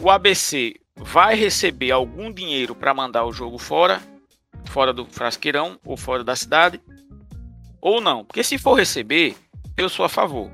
O 0.00 0.10
ABC 0.10 0.74
vai 0.96 1.34
receber 1.34 1.90
algum 1.90 2.32
dinheiro 2.32 2.74
para 2.74 2.94
mandar 2.94 3.24
o 3.24 3.32
jogo 3.32 3.58
fora, 3.58 4.02
fora 4.66 4.92
do 4.92 5.04
Frasqueirão 5.06 5.78
ou 5.84 5.96
fora 5.96 6.24
da 6.24 6.34
cidade, 6.34 6.80
ou 7.80 8.00
não? 8.00 8.24
Porque 8.24 8.42
se 8.42 8.58
for 8.58 8.74
receber, 8.74 9.36
eu 9.76 9.88
sou 9.88 10.04
a 10.04 10.08
favor 10.08 10.50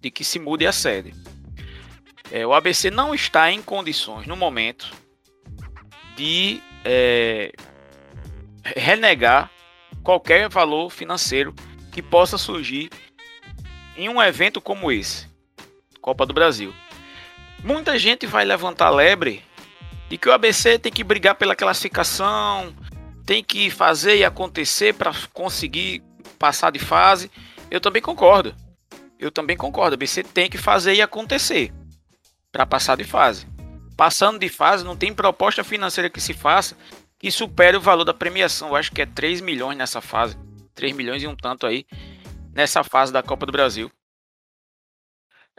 de 0.00 0.10
que 0.10 0.24
se 0.24 0.38
mude 0.38 0.66
a 0.66 0.72
sede. 0.72 1.12
É, 2.30 2.46
o 2.46 2.54
ABC 2.54 2.90
não 2.90 3.14
está 3.14 3.50
em 3.50 3.60
condições 3.60 4.26
no 4.26 4.36
momento 4.36 4.90
de 6.16 6.62
é, 6.84 7.52
renegar 8.64 9.50
qualquer 10.02 10.48
valor 10.48 10.90
financeiro 10.90 11.54
que 11.90 12.00
possa 12.00 12.38
surgir 12.38 12.88
em 13.96 14.08
um 14.08 14.22
evento 14.22 14.60
como 14.60 14.92
esse, 14.92 15.26
Copa 16.00 16.24
do 16.24 16.32
Brasil. 16.32 16.72
Muita 17.62 17.98
gente 17.98 18.26
vai 18.26 18.44
levantar 18.44 18.90
lebre 18.90 19.42
de 20.10 20.18
que 20.18 20.28
o 20.28 20.32
ABC 20.32 20.76
tem 20.76 20.90
que 20.90 21.04
brigar 21.04 21.36
pela 21.36 21.54
classificação, 21.54 22.74
tem 23.24 23.44
que 23.44 23.70
fazer 23.70 24.16
e 24.16 24.24
acontecer 24.24 24.92
para 24.92 25.12
conseguir 25.32 26.02
passar 26.36 26.72
de 26.72 26.80
fase. 26.80 27.30
Eu 27.70 27.80
também 27.80 28.02
concordo. 28.02 28.52
Eu 29.20 29.30
também 29.30 29.56
concordo. 29.56 29.92
O 29.92 29.94
ABC 29.94 30.24
tem 30.24 30.50
que 30.50 30.58
fazer 30.58 30.94
e 30.94 31.00
acontecer 31.00 31.72
para 32.50 32.66
passar 32.66 32.96
de 32.96 33.04
fase. 33.04 33.46
Passando 33.96 34.40
de 34.40 34.48
fase, 34.48 34.84
não 34.84 34.96
tem 34.96 35.14
proposta 35.14 35.62
financeira 35.62 36.10
que 36.10 36.20
se 36.20 36.34
faça 36.34 36.76
que 37.16 37.30
supere 37.30 37.76
o 37.76 37.80
valor 37.80 38.02
da 38.02 38.14
premiação. 38.14 38.70
Eu 38.70 38.76
acho 38.76 38.90
que 38.90 39.02
é 39.02 39.06
3 39.06 39.40
milhões 39.40 39.78
nessa 39.78 40.00
fase. 40.00 40.36
3 40.74 40.92
milhões 40.96 41.22
e 41.22 41.26
um 41.28 41.36
tanto 41.36 41.66
aí 41.66 41.86
nessa 42.52 42.82
fase 42.82 43.12
da 43.12 43.22
Copa 43.22 43.46
do 43.46 43.52
Brasil. 43.52 43.92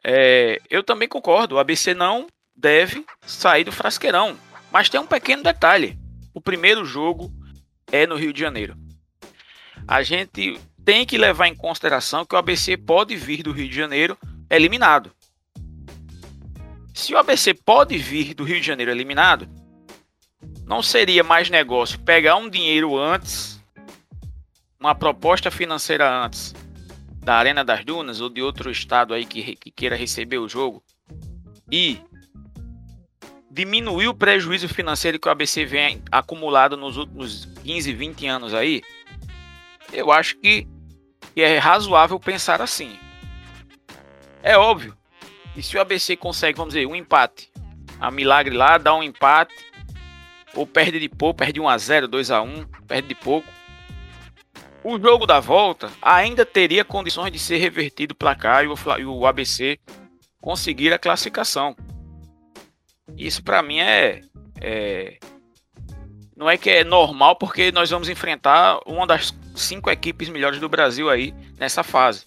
É, 0.03 0.59
eu 0.69 0.83
também 0.83 1.07
concordo, 1.07 1.55
o 1.55 1.59
ABC 1.59 1.93
não 1.93 2.27
deve 2.61 3.03
sair 3.25 3.63
do 3.63 3.71
frasqueirão. 3.71 4.37
Mas 4.71 4.87
tem 4.87 4.99
um 4.99 5.07
pequeno 5.07 5.43
detalhe: 5.43 5.97
o 6.33 6.39
primeiro 6.39 6.85
jogo 6.85 7.33
é 7.91 8.05
no 8.05 8.15
Rio 8.15 8.31
de 8.31 8.39
Janeiro. 8.39 8.77
A 9.87 10.03
gente 10.03 10.59
tem 10.85 11.05
que 11.05 11.17
levar 11.17 11.47
em 11.47 11.55
consideração 11.55 12.23
que 12.23 12.35
o 12.35 12.37
ABC 12.37 12.77
pode 12.77 13.15
vir 13.15 13.43
do 13.43 13.51
Rio 13.51 13.67
de 13.67 13.75
Janeiro 13.75 14.17
eliminado. 14.49 15.11
Se 16.93 17.13
o 17.13 17.17
ABC 17.17 17.53
pode 17.53 17.97
vir 17.97 18.33
do 18.33 18.43
Rio 18.43 18.59
de 18.59 18.67
Janeiro 18.67 18.91
eliminado, 18.91 19.49
não 20.65 20.83
seria 20.83 21.23
mais 21.23 21.49
negócio 21.49 21.99
pegar 21.99 22.35
um 22.35 22.49
dinheiro 22.49 22.97
antes, 22.97 23.61
uma 24.79 24.93
proposta 24.93 25.49
financeira 25.49 26.23
antes 26.23 26.53
da 27.19 27.35
Arena 27.35 27.63
das 27.63 27.83
Dunas 27.85 28.19
ou 28.19 28.29
de 28.29 28.41
outro 28.41 28.71
estado 28.71 29.13
aí 29.13 29.25
que, 29.25 29.55
que 29.55 29.71
queira 29.71 29.95
receber 29.95 30.37
o 30.37 30.49
jogo 30.49 30.83
e 31.71 32.01
diminuir 33.51 34.07
o 34.07 34.13
prejuízo 34.13 34.69
financeiro 34.69 35.19
que 35.19 35.27
o 35.27 35.31
ABC 35.31 35.65
vem 35.65 36.01
acumulado 36.09 36.77
nos 36.77 36.95
últimos 36.95 37.45
15, 37.63 37.93
20 37.93 38.27
anos 38.27 38.53
aí? 38.53 38.81
Eu 39.91 40.11
acho 40.11 40.37
que, 40.37 40.65
que 41.35 41.41
é 41.41 41.57
razoável 41.57 42.17
pensar 42.19 42.61
assim. 42.61 42.97
É 44.41 44.57
óbvio. 44.57 44.97
E 45.55 45.61
se 45.61 45.77
o 45.77 45.81
ABC 45.81 46.15
consegue, 46.15 46.57
vamos 46.57 46.73
dizer, 46.73 46.85
um 46.85 46.95
empate, 46.95 47.51
a 47.99 48.09
milagre 48.09 48.55
lá, 48.55 48.77
dá 48.77 48.95
um 48.95 49.03
empate 49.03 49.53
ou 50.55 50.65
perde 50.65 50.99
de 50.99 51.09
pouco, 51.09 51.39
perde 51.39 51.59
1 51.59 51.67
a 51.67 51.77
0, 51.77 52.07
2 52.07 52.31
a 52.31 52.41
1, 52.41 52.65
perde 52.87 53.09
de 53.09 53.15
pouco. 53.15 53.47
O 54.83 54.97
jogo 54.97 55.27
da 55.27 55.39
volta 55.39 55.91
ainda 56.01 56.45
teria 56.45 56.83
condições 56.83 57.31
de 57.31 57.37
ser 57.37 57.57
revertido 57.57 58.13
o 58.13 58.15
placar 58.15 58.63
e 58.63 59.05
o 59.05 59.27
ABC 59.27 59.77
conseguir 60.41 60.91
a 60.93 60.97
classificação. 60.97 61.75
Isso 63.17 63.43
para 63.43 63.61
mim 63.61 63.79
é, 63.79 64.21
é, 64.59 65.17
não 66.35 66.49
é 66.49 66.57
que 66.57 66.69
é 66.69 66.83
normal 66.83 67.35
porque 67.35 67.71
nós 67.71 67.89
vamos 67.89 68.09
enfrentar 68.09 68.79
uma 68.85 69.05
das 69.05 69.33
cinco 69.55 69.89
equipes 69.89 70.29
melhores 70.29 70.59
do 70.59 70.69
Brasil 70.69 71.09
aí 71.09 71.33
nessa 71.57 71.83
fase. 71.83 72.25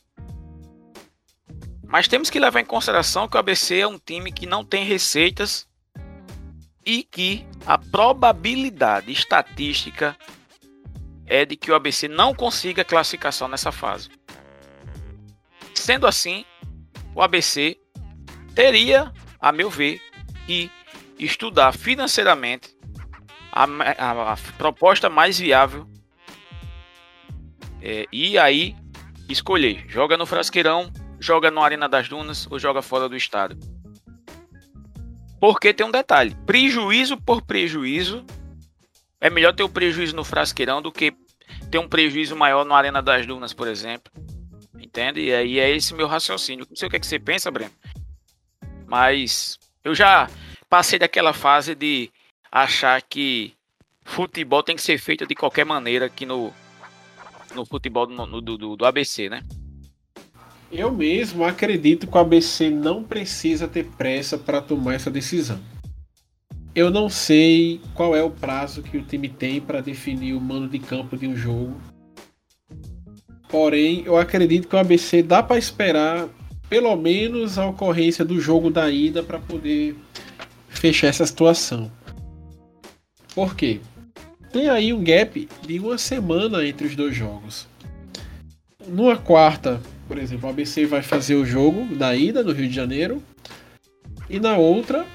Mas 1.87 2.09
temos 2.09 2.31
que 2.31 2.41
levar 2.41 2.61
em 2.61 2.65
consideração 2.65 3.29
que 3.29 3.37
o 3.37 3.41
ABC 3.41 3.79
é 3.79 3.87
um 3.87 3.99
time 3.99 4.33
que 4.33 4.47
não 4.47 4.65
tem 4.65 4.85
receitas 4.85 5.69
e 6.85 7.03
que 7.03 7.47
a 7.67 7.79
probabilidade 7.79 9.11
estatística 9.11 10.17
é 11.27 11.45
de 11.45 11.57
que 11.57 11.71
o 11.71 11.75
ABC 11.75 12.09
não 12.09 12.35
consiga 12.35 12.85
classificação 12.85 13.49
nessa 13.49 13.73
fase. 13.73 14.11
Sendo 15.75 16.07
assim, 16.07 16.45
o 17.15 17.23
ABC 17.23 17.77
teria, 18.55 19.13
a 19.41 19.53
meu 19.53 19.71
ver, 19.71 20.01
que 20.47 20.71
estudar 21.19 21.73
financeiramente 21.73 22.75
a, 23.53 23.65
a, 23.65 24.33
a 24.33 24.37
proposta 24.59 25.09
mais 25.09 25.39
viável 25.39 25.89
é, 27.81 28.07
e 28.11 28.39
aí 28.39 28.75
escolher: 29.29 29.85
joga 29.89 30.17
no 30.17 30.27
Frasqueirão, 30.27 30.91
joga 31.21 31.51
no 31.51 31.63
Arena 31.63 31.89
das 31.89 32.09
Dunas 32.09 32.47
ou 32.51 32.59
joga 32.59 32.83
fora 32.83 33.09
do 33.09 33.17
estado. 33.17 33.57
Porque 35.39 35.75
tem 35.75 35.87
um 35.87 35.91
detalhe: 35.91 36.35
prejuízo 36.47 37.17
por 37.17 37.43
prejuízo. 37.43 38.25
É 39.21 39.31
melhor 39.31 39.55
ter 39.55 39.63
o 39.63 39.67
um 39.67 39.71
prejuízo 39.71 40.15
no 40.15 40.23
frasqueirão 40.23 40.83
do 40.83 40.93
que 40.93 41.15
ter 41.71 41.79
um 41.79 41.89
prejuízo 41.89 42.37
maior 42.37 42.63
na 42.65 42.77
Arena 42.77 43.01
das 43.01 43.27
Dunas, 43.27 43.55
por 43.55 43.69
exemplo. 43.69 44.13
Entende? 44.79 45.21
E 45.21 45.35
aí 45.35 45.59
é 45.59 45.75
esse 45.75 45.95
meu 45.95 46.07
raciocínio. 46.07 46.67
Não 46.69 46.77
sei 46.77 46.89
o 46.89 46.91
que, 46.91 46.97
é 46.97 47.01
que 47.01 47.07
você 47.07 47.19
pensa, 47.19 47.51
Breno. 47.51 47.73
Mas 48.87 49.59
eu 49.85 49.95
já 49.95 50.29
passei 50.69 50.99
daquela 50.99 51.35
fase 51.35 51.75
de 51.75 52.11
achar 52.51 53.01
que 53.03 53.53
futebol 54.05 54.63
tem 54.63 54.75
que 54.75 54.83
ser 54.83 54.99
feito 54.99 55.27
de 55.27 55.35
qualquer 55.35 55.65
maneira 55.65 56.07
aqui 56.07 56.25
no, 56.25 56.53
no 57.55 57.67
futebol 57.67 58.07
do, 58.07 58.41
do, 58.41 58.77
do 58.77 58.87
ABC, 58.87 59.29
né? 59.29 59.43
Eu 60.73 60.91
mesmo 60.91 61.45
acredito 61.45 62.07
que 62.07 62.17
o 62.17 62.21
ABC 62.21 62.71
não 62.71 63.05
precisa 63.05 63.69
ter 63.69 63.85
pressa 63.85 64.37
para 64.39 64.61
tomar 64.61 64.95
essa 64.95 65.11
decisão. 65.11 65.61
Eu 66.75 66.91
não 66.91 67.09
sei 67.09 67.81
qual 67.95 68.17
é 68.17 68.23
o 68.23 68.31
prazo 68.31 68.83
que 68.83 68.97
o 68.97 69.05
time 69.05 69.29
tem 69.29 69.61
para 69.61 69.81
definir 69.81 70.33
o 70.33 70.41
mano 70.41 70.69
de 70.69 70.81
campo 70.81 71.17
de 71.17 71.29
um 71.29 71.37
jogo. 71.37 71.81
Porém, 73.49 74.03
eu 74.05 74.17
acredito 74.17 74.67
que 74.67 74.75
o 74.75 74.79
ABC 74.79 75.23
dá 75.23 75.41
para 75.41 75.57
esperar 75.57 76.29
pelo 76.75 76.97
menos 76.97 77.57
a 77.57 77.69
ocorrência 77.69 78.25
do 78.25 78.41
jogo 78.41 78.69
da 78.69 78.91
ida 78.91 79.23
para 79.23 79.39
poder 79.39 79.95
fechar 80.69 81.07
essa 81.07 81.25
situação. 81.25 81.89
Por 83.33 83.55
quê? 83.55 83.79
Tem 84.53 84.69
aí 84.69 84.93
um 84.93 85.05
gap 85.05 85.49
de 85.65 85.79
uma 85.79 85.97
semana 85.97 86.67
entre 86.67 86.89
os 86.89 86.97
dois 86.97 87.15
jogos. 87.15 87.69
Numa 88.89 89.17
quarta, 89.17 89.81
por 90.09 90.19
exemplo, 90.19 90.49
o 90.49 90.51
ABC 90.51 90.85
vai 90.85 91.01
fazer 91.01 91.37
o 91.37 91.47
jogo 91.47 91.95
da 91.95 92.17
ida 92.17 92.43
no 92.43 92.51
Rio 92.51 92.69
de 92.69 92.75
Janeiro. 92.75 93.23
E 94.29 94.41
na 94.41 94.57
outra, 94.57 95.07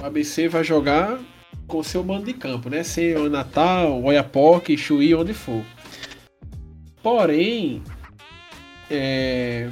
o 0.00 0.06
ABC 0.06 0.48
vai 0.48 0.64
jogar 0.64 1.20
com 1.66 1.82
seu 1.82 2.02
mando 2.02 2.24
de 2.24 2.32
campo, 2.32 2.70
né? 2.70 2.82
Ser 2.82 3.18
o 3.18 3.28
Natal, 3.28 4.02
Oiapoque, 4.02 4.78
Chuí, 4.78 5.14
onde 5.14 5.34
for. 5.34 5.62
Porém, 7.02 7.82
é... 8.90 9.70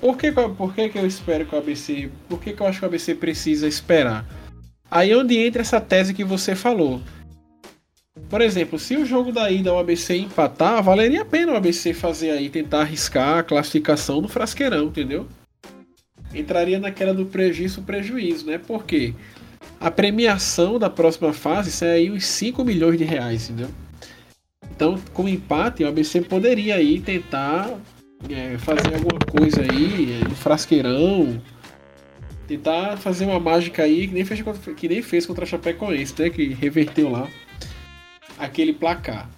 por, 0.00 0.16
que, 0.16 0.32
por 0.32 0.74
que, 0.74 0.88
que 0.88 0.98
eu 0.98 1.06
espero 1.06 1.46
que 1.46 1.54
o 1.54 1.58
ABC. 1.58 2.10
Por 2.28 2.40
que, 2.40 2.52
que 2.52 2.60
eu 2.60 2.66
acho 2.66 2.78
que 2.78 2.84
o 2.84 2.88
ABC 2.88 3.14
precisa 3.14 3.66
esperar? 3.66 4.26
Aí 4.90 5.10
é 5.10 5.16
onde 5.16 5.36
entra 5.38 5.62
essa 5.62 5.80
tese 5.80 6.14
que 6.14 6.24
você 6.24 6.54
falou. 6.54 7.00
Por 8.28 8.40
exemplo, 8.40 8.78
se 8.78 8.96
o 8.96 9.04
jogo 9.04 9.32
da 9.32 9.50
ida 9.50 9.72
o 9.72 9.78
ABC 9.78 10.16
empatar, 10.16 10.82
valeria 10.82 11.22
a 11.22 11.24
pena 11.24 11.52
o 11.52 11.56
ABC 11.56 11.92
fazer 11.92 12.30
aí, 12.30 12.48
tentar 12.48 12.82
arriscar 12.82 13.38
a 13.38 13.42
classificação 13.42 14.20
no 14.20 14.28
frasqueirão, 14.28 14.86
entendeu? 14.86 15.26
Entraria 16.32 16.78
naquela 16.78 17.12
do 17.12 17.26
prejuízo 17.26 17.82
prejuízo, 17.82 18.46
né? 18.46 18.58
Porque 18.58 19.14
a 19.80 19.90
premiação 19.90 20.78
da 20.78 20.88
próxima 20.88 21.32
fase 21.32 21.84
é 21.84 21.90
aí 21.90 22.10
uns 22.10 22.24
5 22.26 22.64
milhões 22.64 22.98
de 22.98 23.04
reais, 23.04 23.50
entendeu? 23.50 23.70
Então, 24.70 24.98
com 25.12 25.28
empate, 25.28 25.84
o 25.84 25.88
ABC 25.88 26.20
poderia 26.22 26.76
aí 26.76 27.00
tentar 27.00 27.78
é, 28.28 28.56
fazer 28.58 28.94
alguma 28.94 29.18
coisa 29.20 29.60
aí 29.60 30.20
no 30.28 30.34
frasqueirão, 30.34 31.40
tentar 32.46 32.96
fazer 32.96 33.26
uma 33.26 33.40
mágica 33.40 33.82
aí 33.82 34.08
que 34.08 34.14
nem 34.14 34.24
fez, 34.24 34.42
que 34.76 34.88
nem 34.88 35.02
fez 35.02 35.26
contra 35.26 35.44
a 35.44 35.46
Chapecoense, 35.46 36.14
né? 36.18 36.30
Que 36.30 36.48
reverteu 36.48 37.10
lá 37.10 37.28
aquele 38.38 38.72
placar. 38.72 39.28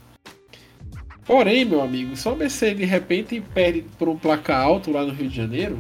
Porém, 1.24 1.64
meu 1.64 1.80
amigo, 1.80 2.16
se 2.16 2.28
o 2.28 2.32
ABC 2.32 2.74
de 2.74 2.84
repente 2.84 3.40
perde 3.52 3.84
por 3.98 4.08
um 4.08 4.16
placar 4.16 4.62
alto 4.62 4.92
lá 4.92 5.04
no 5.04 5.12
Rio 5.12 5.28
de 5.28 5.36
Janeiro, 5.36 5.78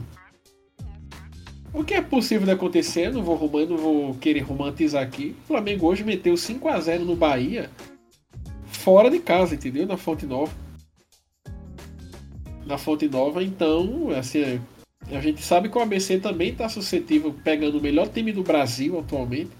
o 1.72 1.84
que 1.84 1.94
é 1.94 2.00
possível 2.00 2.46
de 2.46 2.52
acontecer? 2.52 3.12
Não 3.12 3.22
vou, 3.22 3.38
não 3.66 3.76
vou 3.76 4.14
querer 4.14 4.40
romantizar 4.40 5.02
aqui. 5.02 5.36
O 5.44 5.48
Flamengo 5.48 5.86
hoje 5.86 6.02
meteu 6.02 6.36
5 6.36 6.68
a 6.68 6.80
0 6.80 7.04
no 7.04 7.14
Bahia, 7.14 7.70
fora 8.64 9.10
de 9.10 9.20
casa, 9.20 9.54
entendeu? 9.54 9.86
Na 9.86 9.96
Fonte 9.96 10.26
Nova. 10.26 10.52
Na 12.66 12.76
Fonte 12.76 13.08
Nova, 13.08 13.42
então, 13.44 14.10
assim, 14.10 14.60
a 15.10 15.20
gente 15.20 15.40
sabe 15.42 15.68
que 15.68 15.78
o 15.78 15.80
ABC 15.80 16.18
também 16.18 16.50
está 16.50 16.68
suscetível, 16.68 17.32
pegando 17.44 17.78
o 17.78 17.80
melhor 17.80 18.08
time 18.08 18.32
do 18.32 18.42
Brasil 18.42 18.98
atualmente 18.98 19.50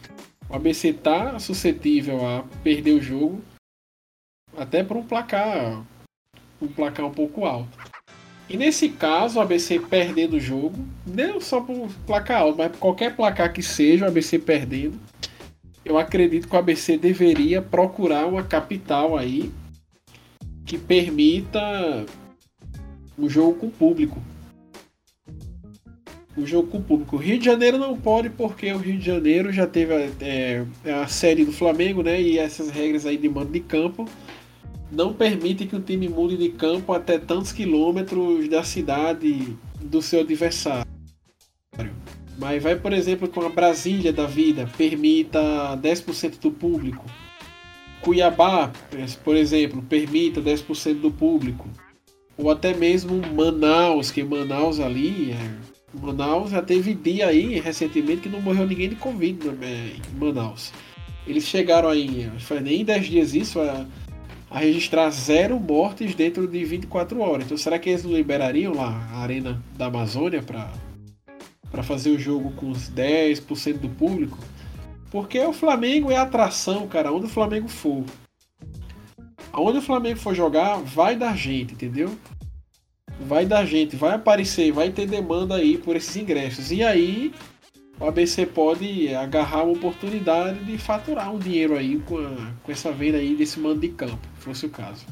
o 0.49 0.55
ABC 0.55 0.93
tá 0.93 1.39
suscetível 1.39 2.25
a 2.25 2.45
perder 2.63 2.93
o 2.93 3.03
jogo 3.03 3.41
até 4.57 4.83
por 4.83 4.97
um 4.97 5.03
placar 5.03 5.85
um 6.61 6.69
placar 6.69 7.05
um 7.05 7.13
pouco 7.13 7.45
alto. 7.45 7.69
E 8.49 8.57
nesse 8.57 8.89
caso, 8.89 9.39
o 9.39 9.43
ABC 9.43 9.79
perdendo 9.81 10.37
o 10.37 10.41
jogo, 10.41 10.87
não 11.05 11.41
só 11.41 11.61
por 11.61 11.91
placar 12.07 12.43
alto, 12.43 12.59
mas 12.59 12.71
por 12.71 12.79
qualquer 12.79 13.15
placar 13.15 13.53
que 13.53 13.63
seja, 13.63 14.05
o 14.05 14.09
ABC 14.09 14.39
perdendo, 14.39 14.99
eu 15.85 15.99
acredito 15.99 16.49
que 16.49 16.55
o 16.55 16.59
ABC 16.59 16.97
deveria 16.97 17.61
procurar 17.61 18.25
uma 18.27 18.43
capital 18.43 19.19
aí 19.19 19.53
que 20.65 20.79
permita 20.79 22.07
o 23.19 23.29
jogo 23.29 23.55
com 23.55 23.71
público 23.71 24.21
o 26.37 26.47
jogo 26.47 26.69
com 26.69 26.83
público. 26.83 27.17
O 27.17 27.19
Rio 27.19 27.39
de 27.39 27.47
Janeiro 27.47 27.79
não 27.79 27.97
pode 27.97 28.29
porque 28.29 28.71
o 28.73 28.77
Rio 28.77 28.99
de 28.99 29.07
Janeiro 29.07 29.51
já 29.51 29.67
teve 29.67 29.95
a, 29.95 30.01
é, 30.21 30.65
é, 30.85 30.93
a 30.93 31.09
série 31.09 31.45
do 31.45 31.53
Flamengo, 31.53 32.03
né? 32.03 32.21
E 32.21 32.39
essas 32.39 32.71
regras 32.71 33.07
aí 33.07 33.17
de 33.17 33.29
mando 33.29 33.53
de 33.53 33.61
campo 33.61 34.07
não 34.93 35.13
permitem 35.13 35.67
que 35.67 35.75
o 35.75 35.81
time 35.81 36.09
mude 36.09 36.37
de 36.37 36.51
campo 36.51 36.93
até 36.93 37.19
tantos 37.19 37.53
quilômetros 37.53 38.49
da 38.49 38.63
cidade 38.63 39.57
do 39.81 40.03
seu 40.03 40.21
adversário. 40.21 40.87
Mas 42.39 42.63
vai, 42.63 42.77
por 42.77 42.93
exemplo, 42.93 43.27
com 43.29 43.41
a 43.41 43.49
Brasília 43.49 44.13
da 44.13 44.27
vida, 44.27 44.69
permita 44.77 45.41
10% 45.79 46.39
do 46.39 46.51
público. 46.51 47.05
Cuiabá, 48.03 48.71
por 49.25 49.35
exemplo, 49.35 49.83
permita 49.83 50.41
10% 50.41 51.01
do 51.01 51.11
público. 51.11 51.67
Ou 52.37 52.51
até 52.51 52.75
mesmo 52.75 53.21
Manaus, 53.35 54.11
que 54.11 54.23
Manaus 54.23 54.79
ali 54.79 55.33
é 55.33 55.77
Manaus 56.01 56.51
já 56.51 56.61
teve 56.61 56.95
dia 56.95 57.29
aí 57.29 57.59
recentemente 57.59 58.23
que 58.23 58.29
não 58.29 58.41
morreu 58.41 58.67
ninguém 58.67 58.89
de 58.89 58.97
Covid 58.97 59.49
né, 59.51 59.93
em 59.97 60.19
Manaus. 60.19 60.73
Eles 61.27 61.45
chegaram 61.45 61.89
aí, 61.89 62.31
faz 62.39 62.63
nem 62.63 62.85
10 62.85 63.07
dias 63.07 63.35
isso, 63.35 63.61
a, 63.61 63.87
a, 64.51 64.59
registrar 64.59 65.11
zero 65.11 65.59
mortes 65.59 66.15
dentro 66.15 66.47
de 66.47 66.65
24 66.65 67.19
horas. 67.21 67.47
Então 67.47 67.57
será 67.57 67.79
que 67.79 67.91
eles 67.91 68.05
não 68.05 68.13
liberariam 68.13 68.75
lá 68.75 69.09
a 69.13 69.19
Arena 69.19 69.61
da 69.77 69.87
Amazônia 69.87 70.43
para 70.43 71.83
fazer 71.83 72.11
o 72.11 72.19
jogo 72.19 72.53
com 72.53 72.71
os 72.71 72.91
10% 72.91 73.79
do 73.79 73.89
público? 73.89 74.39
Porque 75.11 75.39
o 75.41 75.53
Flamengo 75.53 76.11
é 76.11 76.17
atração, 76.17 76.87
cara, 76.87 77.13
onde 77.13 77.27
o 77.27 77.31
Flamengo 77.31 77.69
for. 77.69 78.05
Aonde 79.57 79.79
o 79.79 79.83
Flamengo 79.83 80.21
for 80.21 80.35
jogar, 80.35 80.77
vai 80.77 81.17
dar 81.17 81.37
gente, 81.37 81.75
entendeu? 81.75 82.17
vai 83.21 83.47
dar 83.47 83.65
gente, 83.65 83.97
vai 83.97 84.15
aparecer, 84.15 84.73
vai 84.73 84.91
ter 84.91 85.07
demanda 85.07 85.57
aí 85.57 85.79
por 85.79 85.97
esses 85.97 86.15
ingressos. 86.17 86.71
E 86.71 86.83
aí 86.83 87.33
o 87.99 88.07
ABC 88.07 88.47
pode 88.47 89.15
agarrar 89.15 89.65
uma 89.65 89.73
oportunidade 89.73 90.65
de 90.65 90.77
faturar 90.79 91.35
um 91.35 91.39
dinheiro 91.39 91.77
aí 91.77 91.99
com, 92.01 92.19
a, 92.19 92.53
com 92.63 92.73
essa 92.73 92.93
venda 92.93 93.19
aí 93.19 93.35
desse 93.35 93.59
mando 93.59 93.81
de 93.81 93.89
campo, 93.89 94.19
se 94.39 94.45
fosse 94.45 94.67
o 94.67 94.71
caso. 94.71 95.05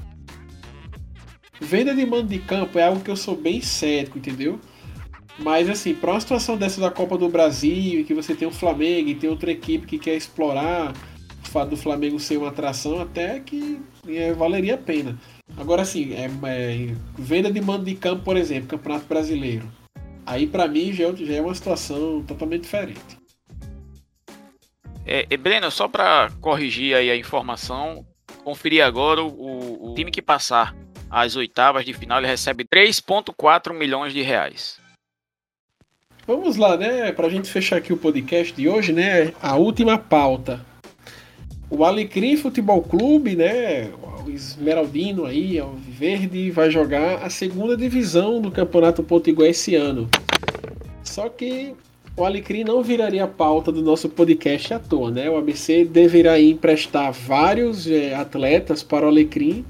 Venda 1.61 1.95
de 1.95 2.05
mando 2.05 2.29
de 2.29 2.39
campo 2.41 2.79
é 2.79 2.87
algo 2.87 3.01
que 3.01 3.11
eu 3.11 3.17
sou 3.17 3.37
bem 3.37 3.61
cético, 3.61 4.19
entendeu? 4.19 4.61
Mas 5.39 5.69
assim, 5.69 5.95
para 5.95 6.13
uma 6.13 6.21
situação 6.21 6.57
dessa 6.57 6.81
da 6.81 6.91
Copa 6.91 7.17
do 7.17 7.29
Brasil, 7.29 8.05
que 8.05 8.15
você 8.15 8.35
tem 8.35 8.47
o 8.47 8.53
Flamengo 8.53 9.09
e 9.09 9.15
tem 9.15 9.31
outra 9.31 9.51
equipe 9.51 9.87
que 9.87 9.99
quer 9.99 10.15
explorar 10.15 10.93
fato 11.55 11.71
do 11.71 11.77
Flamengo 11.77 12.19
ser 12.19 12.37
uma 12.37 12.49
atração, 12.49 13.01
até 13.01 13.39
que 13.39 13.81
é, 14.09 14.33
valeria 14.33 14.75
a 14.75 14.79
pena. 14.79 15.17
Agora, 15.57 15.83
assim, 15.83 16.13
é, 16.13 16.25
é, 16.25 16.95
venda 17.17 17.49
de 17.49 17.61
mando 17.61 17.85
de 17.85 17.95
campo, 17.95 18.25
por 18.25 18.37
exemplo, 18.37 18.69
Campeonato 18.69 19.07
Brasileiro. 19.07 19.71
Aí, 20.27 20.49
para 20.49 20.67
mim, 20.67 20.93
já, 20.93 21.05
é 21.05 21.17
já 21.17 21.35
é 21.35 21.41
uma 21.41 21.55
situação 21.55 22.25
totalmente 22.25 22.63
diferente. 22.63 23.17
É, 25.07 25.37
Breno, 25.37 25.71
só 25.71 25.87
para 25.87 26.31
corrigir 26.41 26.97
aí 26.97 27.09
a 27.09 27.17
informação, 27.17 28.05
conferir 28.43 28.85
agora 28.85 29.23
o, 29.23 29.91
o, 29.91 29.95
time 29.95 30.11
que 30.11 30.23
passar 30.23 30.75
as 31.09 31.37
oitavas 31.37 31.85
de 31.85 31.93
final 31.93 32.19
ele 32.19 32.27
recebe 32.27 32.65
3,4 32.65 33.73
milhões 33.73 34.13
de 34.13 34.23
reais. 34.23 34.81
Vamos 36.27 36.57
lá, 36.57 36.77
né? 36.77 37.13
Para 37.13 37.27
a 37.27 37.31
gente 37.31 37.51
fechar 37.51 37.77
aqui 37.77 37.93
o 37.93 37.99
podcast 37.99 38.53
de 38.55 38.67
hoje, 38.67 38.93
né? 38.93 39.33
A 39.41 39.57
última 39.57 39.99
pauta. 39.99 40.74
O 41.77 41.85
Alecrim 41.85 42.37
Futebol 42.37 42.81
Clube, 42.83 43.35
né? 43.35 43.91
o 44.25 44.31
Esmeraldino 44.31 45.27
aí, 45.27 45.61
o 45.61 45.75
Verde, 45.89 46.49
vai 46.53 46.71
jogar 46.71 47.17
a 47.17 47.29
segunda 47.29 47.77
divisão 47.77 48.41
do 48.41 48.49
Campeonato 48.49 49.03
Potiguar 49.03 49.49
esse 49.49 49.75
ano. 49.75 50.09
Só 51.03 51.29
que 51.29 51.75
o 52.17 52.25
Alecrim 52.25 52.63
não 52.63 52.81
viraria 52.81 53.27
pauta 53.27 53.73
do 53.73 53.83
nosso 53.83 54.09
podcast 54.09 54.75
à 54.75 54.79
toa, 54.79 55.11
né? 55.11 55.29
O 55.29 55.37
ABC 55.37 55.85
deverá 55.85 56.41
emprestar 56.41 57.13
vários 57.13 57.89
é, 57.89 58.15
atletas 58.15 58.85
para 58.85 59.05
o 59.05 59.09
Alecrim, 59.09 59.65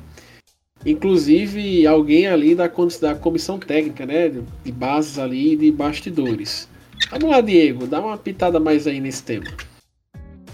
inclusive 0.85 1.87
alguém 1.87 2.27
ali 2.27 2.55
da, 2.55 2.71
da 3.01 3.15
comissão 3.15 3.59
técnica, 3.59 4.05
né? 4.05 4.31
De 4.63 4.71
bases 4.71 5.19
ali 5.19 5.57
de 5.57 5.73
bastidores. 5.73 6.69
Vamos 7.11 7.31
lá, 7.31 7.41
Diego, 7.41 7.87
dá 7.87 7.99
uma 7.99 8.19
pitada 8.19 8.61
mais 8.61 8.87
aí 8.87 9.01
nesse 9.01 9.23
tema. 9.23 9.47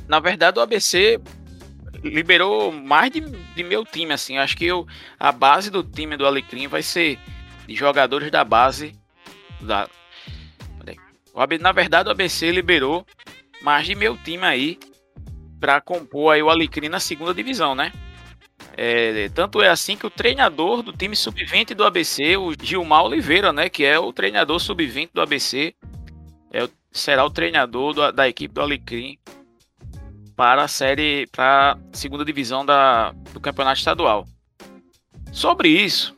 Na 0.08 0.18
verdade, 0.18 0.58
o 0.58 0.62
ABC 0.62 1.20
liberou 2.02 2.72
mais 2.72 3.10
de, 3.10 3.20
de 3.20 3.62
meu 3.62 3.84
time, 3.84 4.12
assim. 4.12 4.38
Acho 4.38 4.56
que 4.56 4.66
eu, 4.66 4.86
a 5.18 5.32
base 5.32 5.70
do 5.70 5.82
time 5.82 6.16
do 6.16 6.26
Alecrim 6.26 6.66
vai 6.66 6.82
ser 6.82 7.18
de 7.66 7.74
jogadores 7.74 8.30
da 8.30 8.44
base 8.44 8.94
da 9.60 9.88
Na 11.60 11.72
verdade, 11.72 12.08
o 12.08 12.12
ABC 12.12 12.50
liberou 12.50 13.06
mais 13.62 13.86
de 13.86 13.94
meu 13.94 14.16
time 14.16 14.44
aí 14.44 14.78
para 15.60 15.80
compor 15.80 16.34
aí 16.34 16.42
o 16.42 16.50
Alecrim 16.50 16.88
na 16.88 16.98
segunda 16.98 17.34
divisão, 17.34 17.74
né? 17.74 17.92
É, 18.76 19.28
tanto 19.30 19.60
é 19.60 19.68
assim 19.68 19.96
que 19.96 20.06
o 20.06 20.10
treinador 20.10 20.82
do 20.82 20.92
time 20.92 21.14
sub-20 21.14 21.74
do 21.74 21.84
ABC, 21.84 22.36
o 22.36 22.52
Gilmar 22.60 23.04
Oliveira, 23.04 23.52
né, 23.52 23.68
que 23.68 23.84
é 23.84 23.98
o 23.98 24.12
treinador 24.12 24.58
sub-20 24.58 25.10
do 25.12 25.20
ABC, 25.20 25.74
é, 26.52 26.68
será 26.90 27.24
o 27.24 27.30
treinador 27.30 27.92
do, 27.92 28.12
da 28.12 28.28
equipe 28.28 28.54
do 28.54 28.60
Alecrim 28.60 29.18
para 30.40 30.62
a 30.64 30.68
série, 30.68 31.26
para 31.26 31.72
a 31.72 31.76
segunda 31.94 32.24
divisão 32.24 32.64
da, 32.64 33.12
do 33.34 33.38
campeonato 33.38 33.76
estadual. 33.76 34.26
Sobre 35.30 35.68
isso, 35.68 36.16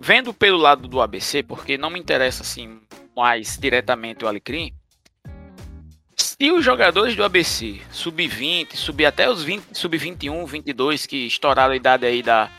vendo 0.00 0.34
pelo 0.34 0.58
lado 0.58 0.88
do 0.88 1.00
ABC, 1.00 1.44
porque 1.44 1.78
não 1.78 1.88
me 1.88 2.00
interessa 2.00 2.42
assim 2.42 2.80
mais 3.16 3.56
diretamente 3.56 4.24
o 4.24 4.26
Alecrim, 4.26 4.74
se 6.16 6.50
os 6.50 6.64
jogadores 6.64 7.14
do 7.14 7.22
ABC, 7.22 7.80
sub-20, 7.92 8.74
sub 8.74 9.06
até 9.06 9.30
os 9.30 9.44
20, 9.44 9.66
sub-21, 9.72 10.44
22 10.44 11.06
que 11.06 11.28
estouraram 11.28 11.74
a 11.74 11.76
idade 11.76 12.04
aí 12.04 12.24
da 12.24 12.50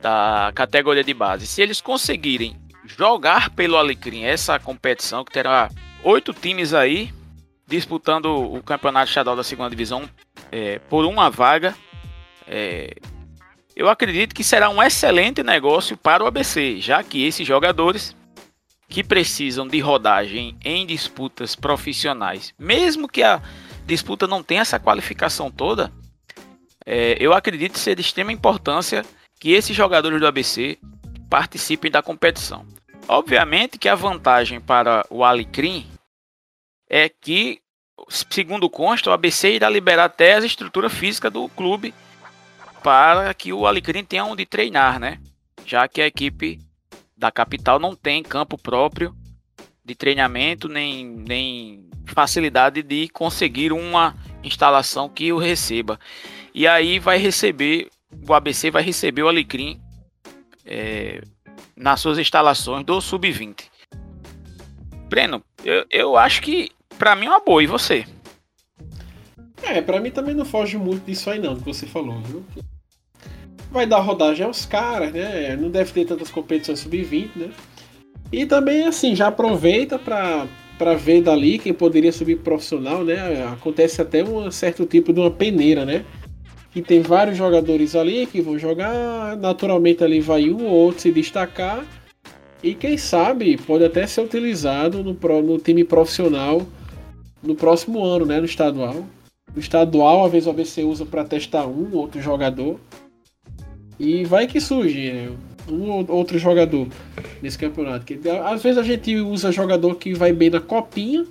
da 0.00 0.52
categoria 0.54 1.02
de 1.02 1.12
base, 1.12 1.48
se 1.48 1.60
eles 1.60 1.80
conseguirem 1.80 2.56
jogar 2.86 3.50
pelo 3.50 3.76
Alecrim 3.76 4.22
essa 4.22 4.60
competição 4.60 5.24
que 5.24 5.32
terá 5.32 5.68
oito 6.04 6.32
times 6.32 6.72
aí 6.72 7.12
disputando 7.70 8.26
o 8.26 8.60
campeonato 8.62 9.08
estadual 9.08 9.36
da 9.36 9.44
segunda 9.44 9.70
divisão 9.70 10.10
é, 10.50 10.80
por 10.90 11.04
uma 11.06 11.30
vaga, 11.30 11.74
é, 12.46 12.96
eu 13.76 13.88
acredito 13.88 14.34
que 14.34 14.42
será 14.42 14.68
um 14.68 14.82
excelente 14.82 15.42
negócio 15.42 15.96
para 15.96 16.24
o 16.24 16.26
ABC, 16.26 16.80
já 16.80 17.02
que 17.02 17.24
esses 17.24 17.46
jogadores 17.46 18.14
que 18.88 19.04
precisam 19.04 19.68
de 19.68 19.78
rodagem 19.78 20.58
em 20.64 20.84
disputas 20.84 21.54
profissionais, 21.54 22.52
mesmo 22.58 23.08
que 23.08 23.22
a 23.22 23.40
disputa 23.86 24.26
não 24.26 24.42
tenha 24.42 24.62
essa 24.62 24.80
qualificação 24.80 25.48
toda, 25.48 25.92
é, 26.84 27.16
eu 27.20 27.32
acredito 27.32 27.78
ser 27.78 27.94
de 27.94 28.00
extrema 28.00 28.32
importância 28.32 29.04
que 29.38 29.52
esses 29.52 29.76
jogadores 29.76 30.18
do 30.18 30.26
ABC 30.26 30.76
participem 31.30 31.88
da 31.88 32.02
competição. 32.02 32.66
Obviamente 33.06 33.78
que 33.78 33.88
a 33.88 33.94
vantagem 33.94 34.60
para 34.60 35.06
o 35.08 35.22
Alecrim 35.22 35.86
é 36.90 37.08
que, 37.08 37.60
segundo 38.08 38.68
consta, 38.68 39.08
o 39.08 39.12
ABC 39.12 39.52
irá 39.54 39.70
liberar 39.70 40.06
até 40.06 40.34
a 40.34 40.44
estrutura 40.44 40.90
física 40.90 41.30
do 41.30 41.48
clube 41.50 41.94
para 42.82 43.32
que 43.32 43.52
o 43.52 43.64
Alecrim 43.64 44.04
tenha 44.04 44.24
onde 44.24 44.44
treinar, 44.44 44.98
né? 44.98 45.20
Já 45.64 45.86
que 45.86 46.02
a 46.02 46.06
equipe 46.06 46.58
da 47.16 47.30
capital 47.30 47.78
não 47.78 47.94
tem 47.94 48.24
campo 48.24 48.58
próprio 48.58 49.14
de 49.84 49.94
treinamento, 49.94 50.68
nem, 50.68 51.06
nem 51.06 51.88
facilidade 52.06 52.82
de 52.82 53.08
conseguir 53.10 53.72
uma 53.72 54.16
instalação 54.42 55.08
que 55.08 55.32
o 55.32 55.38
receba. 55.38 56.00
E 56.52 56.66
aí 56.66 56.98
vai 56.98 57.18
receber, 57.18 57.88
o 58.28 58.34
ABC 58.34 58.70
vai 58.70 58.82
receber 58.82 59.22
o 59.22 59.28
Alecrim 59.28 59.80
é, 60.64 61.22
nas 61.76 62.00
suas 62.00 62.18
instalações 62.18 62.84
do 62.84 63.00
Sub-20. 63.00 63.68
Breno, 65.08 65.42
eu, 65.64 65.84
eu 65.90 66.16
acho 66.16 66.40
que 66.40 66.70
para 67.00 67.16
mim 67.16 67.24
é 67.24 67.30
uma 67.30 67.40
boa, 67.40 67.62
e 67.62 67.66
você? 67.66 68.04
É, 69.62 69.80
para 69.80 69.98
mim 70.00 70.10
também 70.10 70.34
não 70.34 70.44
foge 70.44 70.76
muito 70.76 71.06
disso 71.06 71.30
aí 71.30 71.38
não, 71.38 71.56
que 71.56 71.64
você 71.64 71.86
falou, 71.86 72.20
viu? 72.20 72.44
vai 73.70 73.86
dar 73.86 74.00
rodagem 74.00 74.44
aos 74.44 74.66
caras, 74.66 75.10
né? 75.12 75.56
Não 75.56 75.70
deve 75.70 75.92
ter 75.92 76.04
tantas 76.04 76.30
competições 76.30 76.80
sub-20, 76.80 77.30
né? 77.36 77.50
E 78.30 78.44
também, 78.44 78.84
assim, 78.84 79.16
já 79.16 79.28
aproveita 79.28 79.98
para 79.98 80.46
para 80.76 80.94
ver 80.94 81.20
dali 81.20 81.58
quem 81.58 81.74
poderia 81.74 82.10
subir 82.10 82.36
profissional, 82.36 83.04
né? 83.04 83.46
Acontece 83.52 84.00
até 84.00 84.24
um 84.24 84.50
certo 84.50 84.86
tipo 84.86 85.12
de 85.12 85.20
uma 85.20 85.30
peneira, 85.30 85.84
né? 85.84 86.04
Que 86.72 86.80
tem 86.82 87.02
vários 87.02 87.36
jogadores 87.36 87.94
ali 87.94 88.26
que 88.26 88.40
vão 88.40 88.58
jogar, 88.58 89.36
naturalmente 89.36 90.02
ali 90.02 90.20
vai 90.20 90.50
um 90.50 90.64
ou 90.64 90.72
outro 90.72 91.02
se 91.02 91.12
destacar 91.12 91.84
e 92.62 92.74
quem 92.74 92.96
sabe 92.96 93.58
pode 93.58 93.84
até 93.84 94.06
ser 94.06 94.22
utilizado 94.22 95.02
no, 95.02 95.42
no 95.42 95.58
time 95.58 95.84
profissional 95.84 96.66
no 97.42 97.54
próximo 97.54 98.04
ano, 98.04 98.26
né? 98.26 98.38
No 98.38 98.46
estadual. 98.46 99.04
No 99.54 99.60
estadual, 99.60 100.24
às 100.24 100.32
vezes 100.32 100.46
o 100.46 100.50
ABC 100.50 100.84
usa 100.84 101.04
para 101.04 101.24
testar 101.24 101.66
um 101.66 101.88
ou 101.92 102.02
outro 102.02 102.20
jogador. 102.20 102.78
E 103.98 104.24
vai 104.24 104.46
que 104.46 104.60
surge 104.60 105.12
né? 105.12 105.30
um 105.68 105.90
ou 105.90 106.10
outro 106.10 106.38
jogador 106.38 106.86
nesse 107.42 107.58
campeonato. 107.58 108.04
Que, 108.04 108.18
às 108.28 108.62
vezes 108.62 108.78
a 108.78 108.82
gente 108.82 109.14
usa 109.16 109.52
jogador 109.52 109.96
que 109.96 110.14
vai 110.14 110.32
bem 110.32 110.50
na 110.50 110.60
copinha. 110.60 111.26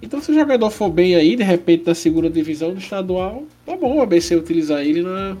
Então 0.00 0.20
se 0.20 0.32
o 0.32 0.34
jogador 0.34 0.70
for 0.70 0.90
bem 0.90 1.14
aí, 1.14 1.36
de 1.36 1.44
repente 1.44 1.84
na 1.86 1.94
segunda 1.94 2.28
divisão 2.28 2.72
do 2.72 2.78
estadual, 2.78 3.44
tá 3.64 3.76
bom 3.76 3.98
o 3.98 4.00
ABC 4.00 4.34
utilizar 4.34 4.80
ele 4.80 5.02
na, 5.02 5.36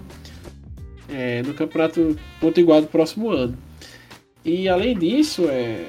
é, 1.08 1.42
no 1.42 1.52
campeonato 1.52 2.16
ponto 2.40 2.60
igual 2.60 2.80
do 2.80 2.86
próximo 2.86 3.30
ano. 3.30 3.56
E 4.44 4.68
além 4.68 4.96
disso, 4.96 5.46
é, 5.48 5.84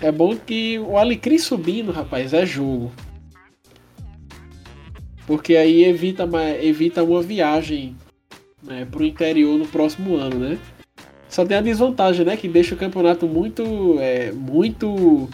é 0.00 0.12
bom 0.12 0.36
que 0.36 0.78
o 0.78 0.96
Alecrim 0.96 1.38
subindo, 1.38 1.92
rapaz, 1.92 2.32
é 2.32 2.44
jogo. 2.44 2.90
Porque 5.26 5.56
aí 5.56 5.84
evita, 5.84 6.28
evita 6.62 7.02
uma 7.02 7.22
viagem 7.22 7.96
né, 8.62 8.86
para 8.90 9.00
o 9.00 9.04
interior 9.04 9.58
no 9.58 9.66
próximo 9.66 10.16
ano, 10.16 10.38
né? 10.38 10.58
Só 11.28 11.44
tem 11.44 11.56
a 11.56 11.60
desvantagem, 11.60 12.24
né, 12.24 12.36
que 12.36 12.48
deixa 12.48 12.74
o 12.74 12.78
campeonato 12.78 13.26
muito, 13.26 13.98
é, 13.98 14.30
muito 14.32 15.28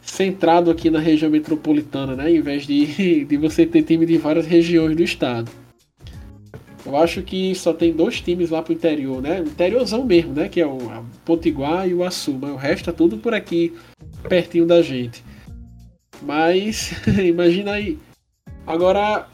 centrado 0.00 0.70
aqui 0.70 0.90
na 0.90 0.98
região 0.98 1.30
metropolitana, 1.30 2.14
né, 2.14 2.30
em 2.30 2.40
vez 2.40 2.66
de, 2.66 3.24
de 3.24 3.36
você 3.36 3.64
ter 3.64 3.82
time 3.82 4.04
de 4.04 4.18
várias 4.18 4.46
regiões 4.46 4.94
do 4.94 5.02
estado. 5.02 5.50
Eu 6.88 6.96
acho 6.96 7.22
que 7.22 7.54
só 7.54 7.72
tem 7.72 7.92
dois 7.92 8.20
times 8.20 8.48
lá 8.48 8.62
pro 8.62 8.72
interior, 8.72 9.20
né? 9.20 9.40
Interiorzão 9.40 10.06
mesmo, 10.06 10.32
né? 10.32 10.48
Que 10.48 10.62
é 10.62 10.66
o 10.66 10.78
Potiguar 11.22 11.86
e 11.86 11.92
o 11.92 12.02
Açu. 12.02 12.38
Mas 12.40 12.50
o 12.50 12.56
resto 12.56 12.88
é 12.88 12.92
tudo 12.94 13.18
por 13.18 13.34
aqui, 13.34 13.74
pertinho 14.26 14.64
da 14.64 14.80
gente. 14.80 15.22
Mas, 16.22 16.92
imagina 17.22 17.72
aí. 17.72 17.98
Agora, 18.68 19.26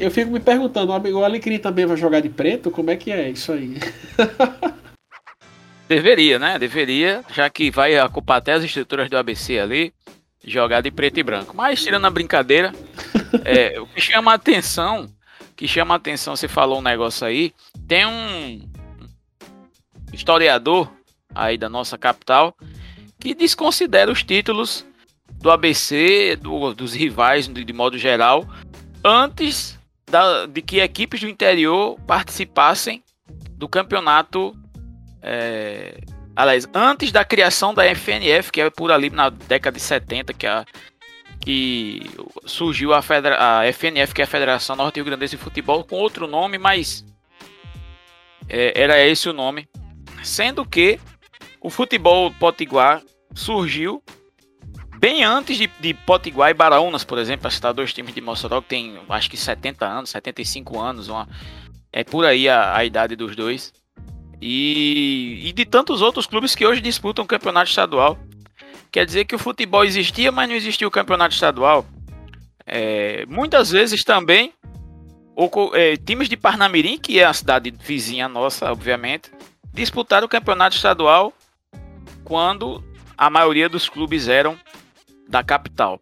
eu 0.00 0.10
fico 0.10 0.32
me 0.32 0.40
perguntando, 0.40 0.90
o 0.90 1.24
Alecrim 1.24 1.58
também 1.60 1.86
vai 1.86 1.96
jogar 1.96 2.18
de 2.18 2.28
preto? 2.28 2.72
Como 2.72 2.90
é 2.90 2.96
que 2.96 3.12
é 3.12 3.30
isso 3.30 3.52
aí? 3.52 3.78
Deveria, 5.88 6.40
né? 6.40 6.58
Deveria, 6.58 7.24
já 7.32 7.48
que 7.48 7.70
vai 7.70 7.96
ocupar 8.00 8.38
até 8.38 8.52
as 8.52 8.64
estruturas 8.64 9.08
do 9.08 9.16
ABC 9.16 9.60
ali, 9.60 9.94
jogar 10.44 10.80
de 10.80 10.90
preto 10.90 11.20
e 11.20 11.22
branco. 11.22 11.56
Mas 11.56 11.84
tirando 11.84 12.04
a 12.06 12.10
brincadeira, 12.10 12.72
é, 13.44 13.78
o 13.80 13.86
que 13.86 14.00
chama 14.00 14.32
a 14.32 14.34
atenção, 14.34 15.08
que 15.54 15.68
chama 15.68 15.94
a 15.94 15.96
atenção, 15.96 16.34
você 16.34 16.48
falou 16.48 16.80
um 16.80 16.82
negócio 16.82 17.24
aí, 17.24 17.54
tem 17.86 18.04
um 18.04 18.68
historiador 20.12 20.90
aí 21.32 21.56
da 21.56 21.68
nossa 21.68 21.96
capital 21.96 22.56
que 23.20 23.36
desconsidera 23.36 24.10
os 24.10 24.24
títulos 24.24 24.84
do 25.44 25.50
ABC, 25.50 26.36
do, 26.40 26.72
dos 26.72 26.94
rivais 26.94 27.46
de, 27.46 27.62
de 27.62 27.72
modo 27.74 27.98
geral, 27.98 28.48
antes 29.04 29.78
da, 30.10 30.46
de 30.46 30.62
que 30.62 30.80
equipes 30.80 31.20
do 31.20 31.28
interior 31.28 32.00
participassem 32.06 33.04
do 33.50 33.68
campeonato. 33.68 34.56
É, 35.20 36.00
aliás, 36.34 36.66
antes 36.72 37.12
da 37.12 37.26
criação 37.26 37.74
da 37.74 37.84
FNF, 37.94 38.50
que 38.50 38.62
é 38.62 38.70
por 38.70 38.90
ali 38.90 39.10
na 39.10 39.28
década 39.28 39.76
de 39.76 39.82
70, 39.82 40.32
que, 40.32 40.46
a, 40.46 40.64
que 41.38 42.00
surgiu 42.46 42.94
a, 42.94 43.00
a 43.00 43.70
FNF, 43.70 44.14
que 44.14 44.22
é 44.22 44.24
a 44.24 44.26
Federação 44.26 44.74
Norte 44.74 45.02
Rio 45.02 45.14
de 45.14 45.36
Futebol, 45.36 45.84
com 45.84 45.96
outro 45.96 46.26
nome, 46.26 46.56
mas 46.56 47.04
é, 48.48 48.72
era 48.80 48.98
esse 49.06 49.28
o 49.28 49.34
nome. 49.34 49.68
Sendo 50.22 50.64
que 50.64 50.98
o 51.60 51.68
futebol 51.68 52.32
potiguar 52.40 53.02
surgiu 53.34 54.02
bem 55.04 55.22
antes 55.22 55.58
de, 55.58 55.66
de 55.80 55.92
Potiguar 55.92 56.48
e 56.48 56.54
Baraunas, 56.54 57.04
por 57.04 57.18
exemplo, 57.18 57.42
para 57.42 57.50
citar 57.50 57.74
dois 57.74 57.92
times 57.92 58.14
de 58.14 58.22
Mossoró 58.22 58.62
que 58.62 58.68
tem 58.68 58.98
acho 59.10 59.28
que 59.28 59.36
70 59.36 59.86
anos, 59.86 60.08
75 60.08 60.80
anos, 60.80 61.08
uma, 61.08 61.28
é 61.92 62.02
por 62.02 62.24
aí 62.24 62.48
a, 62.48 62.74
a 62.74 62.86
idade 62.86 63.14
dos 63.14 63.36
dois. 63.36 63.70
E, 64.40 65.42
e, 65.44 65.52
de 65.52 65.66
tantos 65.66 66.00
outros 66.00 66.26
clubes 66.26 66.54
que 66.54 66.66
hoje 66.66 66.80
disputam 66.80 67.22
o 67.22 67.28
campeonato 67.28 67.68
estadual. 67.68 68.18
Quer 68.90 69.04
dizer 69.04 69.26
que 69.26 69.34
o 69.34 69.38
futebol 69.38 69.84
existia, 69.84 70.32
mas 70.32 70.48
não 70.48 70.56
existia 70.56 70.88
o 70.88 70.90
campeonato 70.90 71.34
estadual. 71.34 71.84
É, 72.66 73.26
muitas 73.26 73.70
vezes 73.70 74.04
também 74.04 74.54
o, 75.36 75.50
é, 75.74 75.98
times 75.98 76.30
de 76.30 76.36
Parnamirim, 76.38 76.96
que 76.96 77.20
é 77.20 77.26
a 77.26 77.32
cidade 77.34 77.70
vizinha 77.70 78.26
nossa, 78.26 78.72
obviamente, 78.72 79.30
disputaram 79.70 80.24
o 80.24 80.30
campeonato 80.30 80.76
estadual 80.76 81.30
quando 82.24 82.82
a 83.18 83.28
maioria 83.28 83.68
dos 83.68 83.86
clubes 83.86 84.28
eram 84.28 84.58
da 85.28 85.42
capital. 85.42 86.00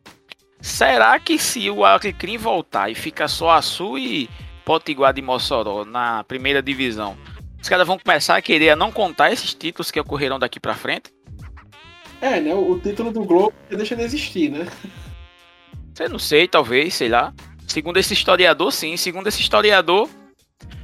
Será 0.60 1.18
que 1.18 1.38
se 1.38 1.68
o 1.70 1.84
Alecrim 1.84 2.36
voltar 2.36 2.90
e 2.90 2.94
ficar 2.94 3.28
só 3.28 3.50
a 3.50 3.62
Sul 3.62 3.98
e 3.98 4.30
Potiguar 4.64 5.12
de 5.12 5.20
Mossoró 5.20 5.84
na 5.84 6.22
primeira 6.22 6.62
divisão, 6.62 7.16
os 7.60 7.68
caras 7.68 7.86
vão 7.86 7.98
começar 7.98 8.36
a 8.36 8.42
querer 8.42 8.70
a 8.70 8.76
não 8.76 8.92
contar 8.92 9.32
esses 9.32 9.54
títulos 9.54 9.90
que 9.90 9.98
ocorreram 9.98 10.38
daqui 10.38 10.60
para 10.60 10.74
frente? 10.74 11.12
É, 12.20 12.40
né? 12.40 12.54
O 12.54 12.78
título 12.78 13.10
do 13.10 13.24
Globo 13.24 13.52
deixa 13.68 13.96
de 13.96 14.02
existir, 14.02 14.50
né? 14.50 14.66
Eu 15.98 16.08
não 16.08 16.18
sei, 16.18 16.46
talvez, 16.46 16.94
sei 16.94 17.08
lá. 17.08 17.34
Segundo 17.66 17.98
esse 17.98 18.14
historiador, 18.14 18.72
sim. 18.72 18.96
Segundo 18.96 19.26
esse 19.26 19.40
historiador, 19.40 20.08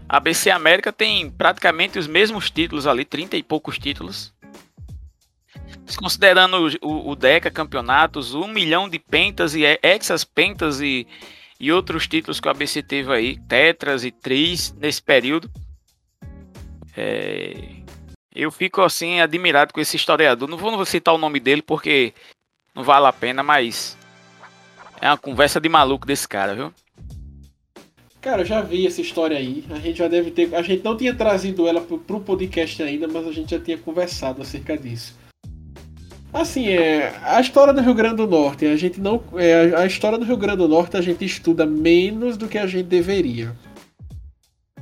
a 0.08 0.16
ABC 0.16 0.50
América 0.50 0.92
tem 0.92 1.30
praticamente 1.30 1.98
os 1.98 2.06
mesmos 2.06 2.50
títulos 2.50 2.86
ali, 2.86 3.04
30 3.04 3.36
e 3.36 3.42
poucos 3.42 3.78
títulos. 3.78 4.32
Considerando 5.96 6.68
o, 6.82 7.10
o 7.10 7.16
Deca 7.16 7.50
campeonatos, 7.50 8.34
um 8.34 8.46
milhão 8.46 8.88
de 8.88 8.98
pentas 8.98 9.54
e 9.54 9.62
hexas 9.82 10.24
pentas 10.24 10.80
e, 10.80 11.06
e 11.58 11.72
outros 11.72 12.06
títulos 12.06 12.40
que 12.40 12.48
o 12.48 12.50
ABC 12.50 12.82
teve 12.82 13.12
aí, 13.12 13.38
tetras 13.48 14.04
e 14.04 14.10
tris 14.10 14.72
nesse 14.78 15.02
período. 15.02 15.50
É, 16.96 17.54
eu 18.34 18.50
fico 18.50 18.82
assim 18.82 19.20
admirado 19.20 19.72
com 19.72 19.80
esse 19.80 19.96
historiador. 19.96 20.48
Não 20.48 20.58
vou, 20.58 20.70
não 20.70 20.78
vou 20.78 20.86
citar 20.86 21.14
o 21.14 21.18
nome 21.18 21.40
dele 21.40 21.62
porque 21.62 22.12
não 22.74 22.84
vale 22.84 23.06
a 23.06 23.12
pena, 23.12 23.42
mas 23.42 23.96
é 25.00 25.08
uma 25.08 25.18
conversa 25.18 25.60
de 25.60 25.68
maluco 25.68 26.06
desse 26.06 26.28
cara, 26.28 26.54
viu? 26.54 26.72
Cara, 28.20 28.42
eu 28.42 28.46
já 28.46 28.60
vi 28.60 28.86
essa 28.86 29.00
história 29.00 29.36
aí. 29.36 29.64
A 29.70 29.78
gente 29.78 29.98
já 29.98 30.08
deve 30.08 30.30
ter. 30.30 30.54
A 30.54 30.62
gente 30.62 30.84
não 30.84 30.96
tinha 30.96 31.14
trazido 31.14 31.66
ela 31.66 31.80
pro, 31.80 31.98
pro 31.98 32.20
podcast 32.20 32.82
ainda, 32.82 33.06
mas 33.06 33.26
a 33.26 33.32
gente 33.32 33.50
já 33.50 33.60
tinha 33.60 33.78
conversado 33.78 34.42
acerca 34.42 34.76
disso. 34.76 35.16
Assim, 36.32 36.68
é, 36.68 37.14
a 37.24 37.40
história 37.40 37.72
do 37.72 37.80
Rio 37.80 37.94
Grande 37.94 38.16
do 38.16 38.26
Norte, 38.26 38.66
a 38.66 38.76
gente 38.76 39.00
não. 39.00 39.22
É, 39.34 39.74
a 39.74 39.86
história 39.86 40.18
do 40.18 40.24
Rio 40.24 40.36
Grande 40.36 40.58
do 40.58 40.68
Norte 40.68 40.96
a 40.96 41.00
gente 41.00 41.24
estuda 41.24 41.64
menos 41.64 42.36
do 42.36 42.46
que 42.46 42.58
a 42.58 42.66
gente 42.66 42.86
deveria. 42.86 43.54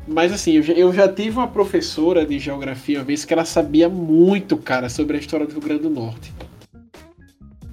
Mas 0.09 0.33
assim, 0.33 0.53
eu 0.53 0.63
já, 0.63 0.73
eu 0.73 0.93
já 0.93 1.09
tive 1.09 1.37
uma 1.37 1.49
professora 1.49 2.25
de 2.25 2.39
geografia 2.39 2.99
uma 2.99 3.05
vez 3.05 3.25
que 3.25 3.33
ela 3.33 3.45
sabia 3.45 3.89
muito, 3.89 4.57
cara, 4.57 4.89
sobre 4.89 5.17
a 5.17 5.21
história 5.21 5.47
do 5.47 5.53
Rio 5.53 5.61
Grande 5.61 5.83
do 5.83 5.91
Norte. 5.91 6.33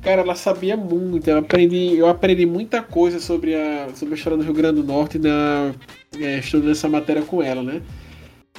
Cara, 0.02 0.22
ela 0.22 0.36
sabia 0.36 0.76
muito. 0.76 1.28
Eu 1.30 1.38
aprendi, 1.38 1.96
eu 1.96 2.08
aprendi 2.08 2.46
muita 2.46 2.82
coisa 2.82 3.20
sobre 3.20 3.56
a, 3.56 3.90
sobre 3.96 4.16
a 4.16 4.18
história 4.18 4.38
do 4.38 4.44
Rio 4.44 4.54
Grande 4.54 4.82
do 4.82 4.88
Norte 4.88 5.18
na, 5.18 5.74
é, 6.20 6.40
estudando 6.40 6.72
essa 6.72 6.90
matéria 6.90 7.22
com 7.22 7.42
ela, 7.42 7.64
né? 7.64 7.82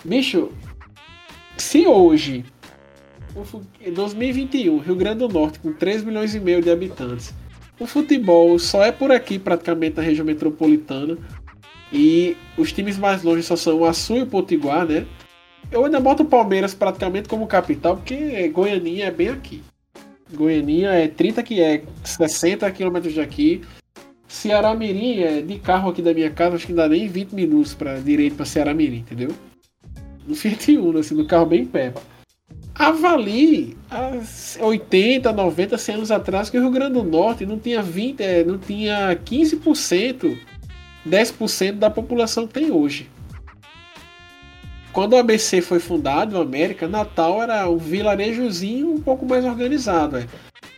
Bicho, 0.04 0.50
se 1.56 1.86
hoje, 1.86 2.44
em 3.80 3.92
2021, 3.92 4.78
Rio 4.78 4.94
Grande 4.94 5.18
do 5.18 5.28
Norte, 5.28 5.58
com 5.58 5.72
3 5.72 6.04
milhões 6.04 6.34
e 6.34 6.40
meio 6.40 6.62
de 6.62 6.70
habitantes, 6.70 7.34
o 7.78 7.86
futebol 7.86 8.58
só 8.58 8.84
é 8.84 8.92
por 8.92 9.10
aqui, 9.10 9.38
praticamente 9.38 9.96
na 9.96 10.02
região 10.02 10.24
metropolitana, 10.24 11.18
e 11.92 12.36
os 12.56 12.72
times 12.72 12.96
mais 12.98 13.22
longe 13.22 13.42
só 13.42 13.56
são 13.56 13.80
o 13.80 13.84
Açu 13.84 14.16
e 14.16 14.22
o 14.22 14.26
Potiguar, 14.26 14.86
né? 14.86 15.06
Eu 15.70 15.84
ainda 15.84 15.98
boto 15.98 16.22
o 16.22 16.26
Palmeiras 16.26 16.74
praticamente 16.74 17.28
como 17.28 17.46
capital, 17.46 17.96
porque 17.96 18.48
Goianinha 18.48 19.06
é 19.06 19.10
bem 19.10 19.28
aqui. 19.28 19.62
Goianinha 20.32 20.90
é 20.90 21.08
30 21.08 21.42
que 21.42 21.60
é 21.60 21.82
60 22.04 22.70
quilômetros 22.70 23.14
daqui. 23.14 23.62
Ceará 24.26 24.74
Mirim 24.74 25.20
é 25.20 25.42
de 25.42 25.58
carro 25.58 25.90
aqui 25.90 26.02
da 26.02 26.12
minha 26.12 26.30
casa, 26.30 26.56
acho 26.56 26.66
que 26.66 26.72
não 26.72 26.82
dá 26.82 26.88
nem 26.88 27.08
20 27.08 27.32
minutos 27.32 27.74
para 27.74 28.00
direito 28.00 28.36
para 28.36 28.44
Ceará 28.44 28.74
Mirim, 28.74 28.98
entendeu? 28.98 29.30
No 30.26 30.34
Fiat 30.36 30.76
Uno, 30.76 30.98
assim, 30.98 31.14
no 31.14 31.26
carro 31.26 31.46
bem 31.46 31.64
perto. 31.64 32.02
Avali, 32.74 33.76
há 33.88 34.10
80, 34.60 35.32
90, 35.32 35.78
100 35.78 35.94
anos 35.94 36.10
atrás, 36.10 36.50
que 36.50 36.58
o 36.58 36.60
Rio 36.60 36.70
Grande 36.70 36.94
do 36.94 37.04
Norte 37.04 37.46
não 37.46 37.58
tinha 37.58 37.80
20, 37.80 38.20
é, 38.20 38.42
não 38.42 38.58
tinha 38.58 39.14
15%, 39.14 40.36
10% 41.08 41.72
da 41.72 41.88
população 41.88 42.46
que 42.48 42.54
tem 42.54 42.72
hoje. 42.72 43.08
Quando 44.92 45.12
o 45.12 45.16
ABC 45.16 45.60
foi 45.60 45.78
fundado, 45.78 46.36
o 46.36 46.40
América, 46.40 46.88
Natal 46.88 47.42
era 47.42 47.68
um 47.68 47.78
vilarejozinho 47.78 48.92
um 48.92 49.00
pouco 49.00 49.24
mais 49.24 49.44
organizado. 49.44 50.18
É. 50.18 50.26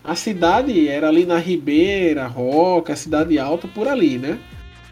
A 0.04 0.14
cidade 0.14 0.88
era 0.88 1.08
ali 1.08 1.26
na 1.26 1.38
Ribeira, 1.38 2.26
Roca, 2.26 2.94
Cidade 2.94 3.38
Alta, 3.38 3.66
por 3.68 3.88
ali, 3.88 4.18
né? 4.18 4.38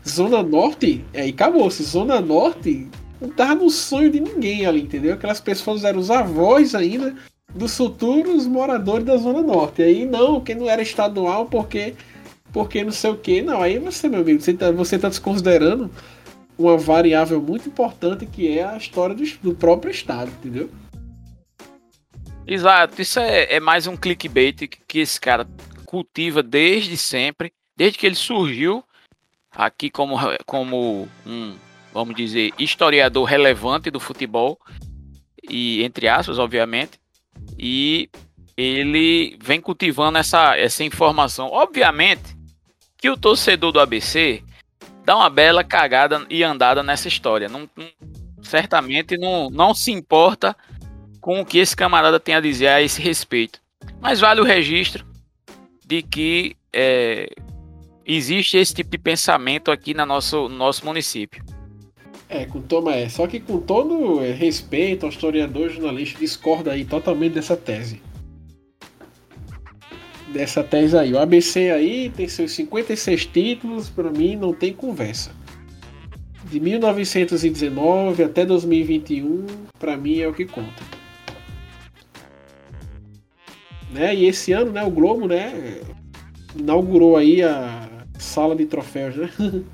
Zona 0.07 0.43
Norte, 0.43 1.05
aí 1.15 1.31
acabou-se. 1.31 1.83
Zona 1.83 2.21
Norte 2.21 2.87
não 3.25 3.35
tava 3.35 3.55
no 3.55 3.71
sonho 3.71 4.11
de 4.11 4.21
ninguém 4.21 4.67
ali, 4.67 4.83
entendeu? 4.83 5.15
Aquelas 5.15 5.41
pessoas 5.41 5.85
eram 5.85 5.99
os 5.99 6.11
avós 6.11 6.75
ainda 6.75 7.15
dos 7.55 7.77
futuros 7.77 8.47
moradores 8.47 9.07
da 9.07 9.17
Zona 9.17 9.43
Norte. 9.43 9.83
Aí 9.83 10.05
não, 10.05 10.41
que 10.41 10.55
não 10.55 10.69
era 10.69 10.83
estadual 10.83 11.47
porque 11.47 11.95
porque 12.53 12.85
não 12.85 12.93
sei 12.93 13.11
o 13.11 13.17
que. 13.17 13.43
Não, 13.43 13.61
aí 13.61 13.79
você, 13.79 14.09
meu 14.09 14.21
amigo, 14.21 14.41
você 14.41 14.55
tá, 14.55 14.71
você 14.71 14.99
tá 14.99 15.09
desconsiderando 15.09 15.91
uma 16.57 16.77
variável 16.77 17.43
muito 17.43 17.69
importante 17.69 18.27
que 18.27 18.57
é 18.59 18.65
a 18.65 18.77
história 18.77 19.15
do, 19.15 19.25
do 19.43 19.55
próprio 19.55 19.91
Estado, 19.91 20.31
entendeu? 20.31 20.71
Exato, 22.47 23.01
isso 23.01 23.19
é, 23.19 23.55
é, 23.55 23.61
mais 23.61 23.87
um 23.87 23.97
clickbait 23.97 24.69
que 24.87 24.99
esse 24.99 25.19
cara 25.19 25.49
cultiva 25.87 26.43
desde 26.43 26.97
sempre, 26.97 27.53
desde 27.77 27.99
que 27.99 28.07
ele 28.07 28.15
surgiu 28.15 28.85
aqui 29.51 29.91
como, 29.91 30.17
como 30.45 31.09
um, 31.27 31.55
vamos 31.95 32.17
dizer, 32.17 32.53
historiador 32.59 33.25
relevante 33.25 33.91
do 33.91 34.01
futebol, 34.01 34.59
e 35.49 35.83
entre 35.85 36.09
aspas, 36.09 36.39
obviamente, 36.39 36.99
e 37.57 38.11
ele 38.57 39.39
vem 39.41 39.61
cultivando 39.61 40.19
essa, 40.19 40.57
essa 40.57 40.83
informação. 40.83 41.49
Obviamente 41.53 42.37
que 42.99 43.09
o 43.09 43.17
torcedor 43.17 43.71
do 43.73 43.81
ABC 43.81 44.43
dá 45.05 45.17
uma 45.17 45.31
bela 45.31 45.63
cagada 45.63 46.27
e 46.29 46.43
andada 46.43 46.83
nessa 46.83 47.09
história. 47.09 47.49
Não, 47.49 47.69
não, 47.77 47.89
certamente 48.43 49.17
não, 49.17 49.51
não 49.51 49.75
se 49.75 49.93
importa 49.93 50.57
com 51.21 51.41
o 51.41 51.45
que 51.45 51.59
esse 51.59 51.77
camarada 51.77 52.19
tem 52.19 52.35
a 52.35 52.41
dizer 52.41 52.69
a 52.69 52.83
esse 52.83 53.01
respeito. 53.01 53.61
Mas 54.01 54.21
vale 54.21 54.41
o 54.41 54.45
registro 54.45 55.07
de 55.85 56.03
que 56.03 56.57
é, 56.73 57.29
existe 58.07 58.57
esse 58.57 58.75
tipo 58.75 58.91
de 58.91 58.99
pensamento 58.99 59.71
aqui 59.71 59.95
no 59.95 60.07
nosso, 60.07 60.49
no 60.49 60.57
nosso 60.57 60.85
município. 60.85 61.45
É, 62.35 62.47
com 62.47 62.61
toma 62.61 62.95
é. 62.95 63.09
Só 63.09 63.27
que 63.29 63.39
com 63.39 63.61
todo 63.61 64.19
respeito 64.19 65.07
ao 65.07 65.11
historiador 65.11 65.71
jornalista 65.71 66.19
discorda 66.19 66.73
aí 66.73 66.85
totalmente 66.85 67.35
dessa 67.35 67.57
tese 67.57 68.01
dessa 70.35 70.65
tese 70.65 70.99
aí. 70.99 71.13
O 71.13 71.19
ABC 71.19 71.71
aí 71.71 72.11
tem 72.11 72.27
seus 72.27 72.51
56 72.53 73.27
títulos, 73.27 73.89
para 73.89 74.11
mim 74.11 74.35
não 74.35 74.53
tem 74.53 74.73
conversa. 74.73 75.31
De 76.51 76.59
1919 76.59 78.25
até 78.25 78.45
2021, 78.45 79.47
para 79.79 79.97
mim 79.97 80.19
é 80.19 80.29
o 80.29 80.35
que 80.35 80.45
conta. 80.45 80.83
Né? 83.93 84.15
E 84.15 84.27
esse 84.27 84.53
ano, 84.53 84.73
né, 84.73 84.83
o 84.83 84.91
Globo, 84.91 85.29
né, 85.29 85.81
inaugurou 86.57 87.17
aí 87.17 87.41
a 87.41 87.89
sala 88.19 88.57
de 88.57 88.67
troféus, 88.67 89.17
né? 89.17 89.31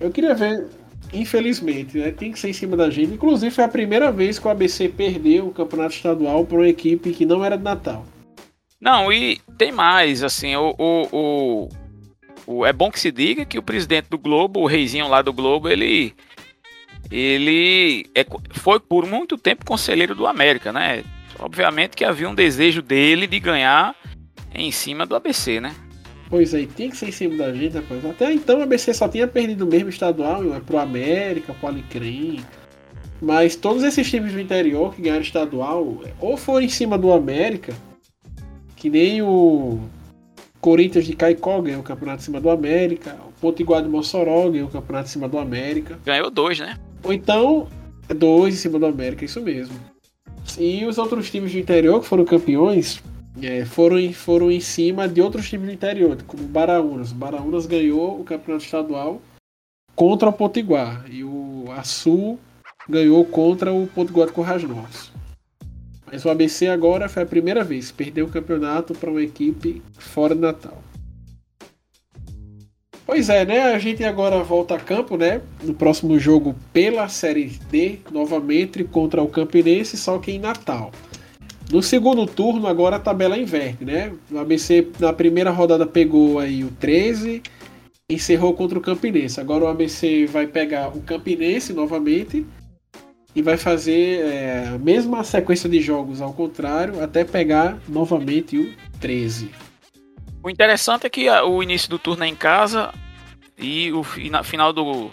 Eu 0.00 0.10
queria 0.10 0.34
ver 0.34 0.66
infelizmente, 1.12 1.98
né? 1.98 2.10
Tem 2.10 2.32
que 2.32 2.38
ser 2.38 2.50
em 2.50 2.52
cima 2.52 2.76
da 2.76 2.90
gente. 2.90 3.14
Inclusive, 3.14 3.50
foi 3.54 3.64
a 3.64 3.68
primeira 3.68 4.12
vez 4.12 4.38
que 4.38 4.46
o 4.46 4.50
ABC 4.50 4.88
perdeu 4.88 5.48
o 5.48 5.52
campeonato 5.52 5.94
estadual 5.94 6.44
para 6.44 6.58
uma 6.58 6.68
equipe 6.68 7.12
que 7.12 7.26
não 7.26 7.44
era 7.44 7.56
de 7.56 7.64
Natal. 7.64 8.04
Não, 8.80 9.12
e 9.12 9.40
tem 9.58 9.72
mais, 9.72 10.22
assim, 10.22 10.56
o, 10.56 10.74
o, 10.78 11.08
o, 11.12 11.68
o, 12.46 12.66
é 12.66 12.72
bom 12.72 12.90
que 12.90 12.98
se 12.98 13.10
diga 13.10 13.44
que 13.44 13.58
o 13.58 13.62
presidente 13.62 14.08
do 14.08 14.16
Globo, 14.16 14.60
o 14.60 14.66
reizinho 14.66 15.08
lá 15.08 15.20
do 15.20 15.32
Globo, 15.32 15.68
ele 15.68 16.14
ele 17.10 18.06
é, 18.14 18.24
foi 18.50 18.78
por 18.78 19.04
muito 19.04 19.36
tempo 19.36 19.66
conselheiro 19.66 20.14
do 20.14 20.26
América, 20.26 20.72
né? 20.72 21.02
Obviamente 21.38 21.96
que 21.96 22.04
havia 22.04 22.28
um 22.28 22.34
desejo 22.34 22.80
dele 22.80 23.26
de 23.26 23.40
ganhar 23.40 23.96
em 24.54 24.70
cima 24.70 25.04
do 25.04 25.16
ABC, 25.16 25.60
né? 25.60 25.74
Pois 26.30 26.54
aí, 26.54 26.68
tem 26.68 26.88
que 26.88 26.96
ser 26.96 27.08
em 27.08 27.12
cima 27.12 27.36
da 27.36 27.52
gente, 27.52 27.74
rapaz. 27.74 28.06
Até 28.06 28.32
então 28.32 28.60
a 28.60 28.62
ABC 28.62 28.94
só 28.94 29.08
tinha 29.08 29.26
perdido 29.26 29.66
mesmo 29.66 29.88
estadual, 29.88 30.54
é 30.54 30.60
pro 30.60 30.78
América, 30.78 31.52
pro 31.52 31.66
Alecrim. 31.68 32.40
Mas 33.20 33.56
todos 33.56 33.82
esses 33.82 34.08
times 34.08 34.32
do 34.32 34.40
interior 34.40 34.94
que 34.94 35.02
ganharam 35.02 35.22
estadual, 35.22 36.02
ou 36.20 36.36
foram 36.36 36.64
em 36.64 36.68
cima 36.68 36.96
do 36.96 37.12
América, 37.12 37.74
que 38.76 38.88
nem 38.88 39.20
o 39.20 39.80
Corinthians 40.60 41.04
de 41.04 41.16
Caicó 41.16 41.60
ganhou 41.60 41.80
o 41.80 41.84
campeonato 41.84 42.22
em 42.22 42.24
cima 42.24 42.40
do 42.40 42.48
América, 42.48 43.18
o 43.28 43.32
Potiguar 43.40 43.82
de 43.82 43.88
Mossoró 43.88 44.48
ganhou 44.48 44.68
o 44.68 44.70
campeonato 44.70 45.08
em 45.08 45.12
cima 45.12 45.28
do 45.28 45.36
América. 45.36 45.98
Ganhou 46.04 46.30
dois, 46.30 46.60
né? 46.60 46.78
Ou 47.02 47.12
então, 47.12 47.66
dois 48.08 48.54
em 48.54 48.56
cima 48.56 48.78
do 48.78 48.86
América, 48.86 49.24
isso 49.24 49.40
mesmo. 49.40 49.74
E 50.58 50.86
os 50.86 50.96
outros 50.96 51.30
times 51.30 51.52
do 51.52 51.58
interior 51.58 52.00
que 52.00 52.06
foram 52.06 52.24
campeões, 52.24 53.02
é, 53.42 53.64
foram, 53.64 54.12
foram 54.12 54.50
em 54.50 54.60
cima 54.60 55.08
de 55.08 55.20
outros 55.20 55.48
times 55.48 55.66
do 55.66 55.72
interior, 55.72 56.16
como 56.26 56.42
o 56.42 56.46
Baraunas. 56.46 57.12
O 57.12 57.14
Baraunas 57.14 57.66
ganhou 57.66 58.20
o 58.20 58.24
campeonato 58.24 58.64
estadual 58.64 59.20
contra 59.94 60.28
o 60.28 60.32
Potiguar. 60.32 61.04
E 61.08 61.22
o 61.22 61.66
Açu 61.70 62.38
ganhou 62.88 63.24
contra 63.24 63.72
o 63.72 63.86
Potiguar 63.86 64.26
de 64.26 64.32
Corrais 64.32 64.62
Novos. 64.64 65.12
Mas 66.10 66.24
o 66.24 66.30
ABC 66.30 66.66
agora 66.66 67.08
foi 67.08 67.22
a 67.22 67.26
primeira 67.26 67.62
vez. 67.62 67.92
Perdeu 67.92 68.26
o 68.26 68.30
campeonato 68.30 68.94
para 68.94 69.10
uma 69.10 69.22
equipe 69.22 69.80
fora 69.96 70.34
de 70.34 70.40
Natal. 70.40 70.82
Pois 73.06 73.28
é, 73.28 73.44
né? 73.44 73.62
A 73.74 73.78
gente 73.78 74.04
agora 74.04 74.42
volta 74.42 74.74
a 74.74 74.78
campo, 74.78 75.16
né? 75.16 75.40
No 75.62 75.74
próximo 75.74 76.18
jogo 76.18 76.54
pela 76.72 77.08
Série 77.08 77.58
D, 77.70 77.98
novamente 78.10 78.84
contra 78.84 79.22
o 79.22 79.28
Campinense, 79.28 79.96
só 79.96 80.18
que 80.18 80.32
em 80.32 80.38
Natal. 80.38 80.92
No 81.70 81.80
segundo 81.82 82.26
turno, 82.26 82.66
agora 82.66 82.96
a 82.96 83.00
tabela 83.00 83.38
inverte, 83.38 83.84
né? 83.84 84.12
O 84.28 84.38
ABC 84.38 84.90
na 84.98 85.12
primeira 85.12 85.50
rodada 85.50 85.86
pegou 85.86 86.40
aí 86.40 86.64
o 86.64 86.70
13, 86.72 87.42
encerrou 88.10 88.54
contra 88.54 88.76
o 88.76 88.82
Campinense. 88.82 89.40
Agora 89.40 89.64
o 89.64 89.68
ABC 89.68 90.26
vai 90.26 90.48
pegar 90.48 90.88
o 90.88 91.00
Campinense 91.00 91.72
novamente 91.72 92.44
e 93.36 93.40
vai 93.40 93.56
fazer 93.56 94.20
é, 94.20 94.68
a 94.74 94.78
mesma 94.78 95.22
sequência 95.22 95.68
de 95.68 95.80
jogos 95.80 96.20
ao 96.20 96.32
contrário, 96.32 97.00
até 97.00 97.24
pegar 97.24 97.78
novamente 97.88 98.58
o 98.58 98.74
13. 98.98 99.50
O 100.42 100.50
interessante 100.50 101.06
é 101.06 101.10
que 101.10 101.30
o 101.30 101.62
início 101.62 101.88
do 101.88 102.00
turno 102.00 102.24
é 102.24 102.26
em 102.26 102.34
casa 102.34 102.92
e 103.56 103.92
o 103.92 104.02
final 104.02 104.72
do, 104.72 105.08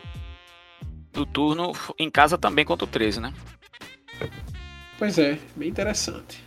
do 1.14 1.24
turno 1.24 1.72
em 2.00 2.10
casa 2.10 2.36
também 2.36 2.66
contra 2.66 2.86
o 2.86 2.88
13, 2.88 3.20
né? 3.20 3.32
Pois 4.98 5.20
é, 5.20 5.38
bem 5.56 5.70
interessante. 5.70 6.47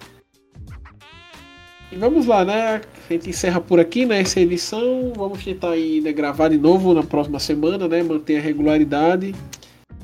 E 1.92 1.96
vamos 1.96 2.26
lá, 2.26 2.44
né? 2.44 2.80
A 3.08 3.12
gente 3.12 3.30
encerra 3.30 3.60
por 3.60 3.80
aqui, 3.80 4.06
né? 4.06 4.20
Essa 4.20 4.40
edição. 4.40 5.12
Vamos 5.16 5.42
tentar 5.42 5.70
ainda 5.70 6.12
gravar 6.12 6.48
de 6.48 6.56
novo 6.56 6.94
na 6.94 7.02
próxima 7.02 7.40
semana, 7.40 7.88
né? 7.88 8.02
Manter 8.02 8.36
a 8.36 8.40
regularidade. 8.40 9.34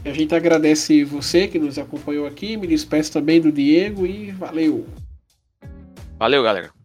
A 0.04 0.12
gente 0.12 0.34
agradece 0.34 1.04
você 1.04 1.46
que 1.46 1.58
nos 1.58 1.78
acompanhou 1.78 2.26
aqui. 2.26 2.56
Me 2.56 2.66
despeço 2.66 3.12
também 3.12 3.40
do 3.40 3.52
Diego 3.52 4.04
e 4.04 4.32
valeu. 4.32 4.84
Valeu, 6.18 6.42
galera. 6.42 6.75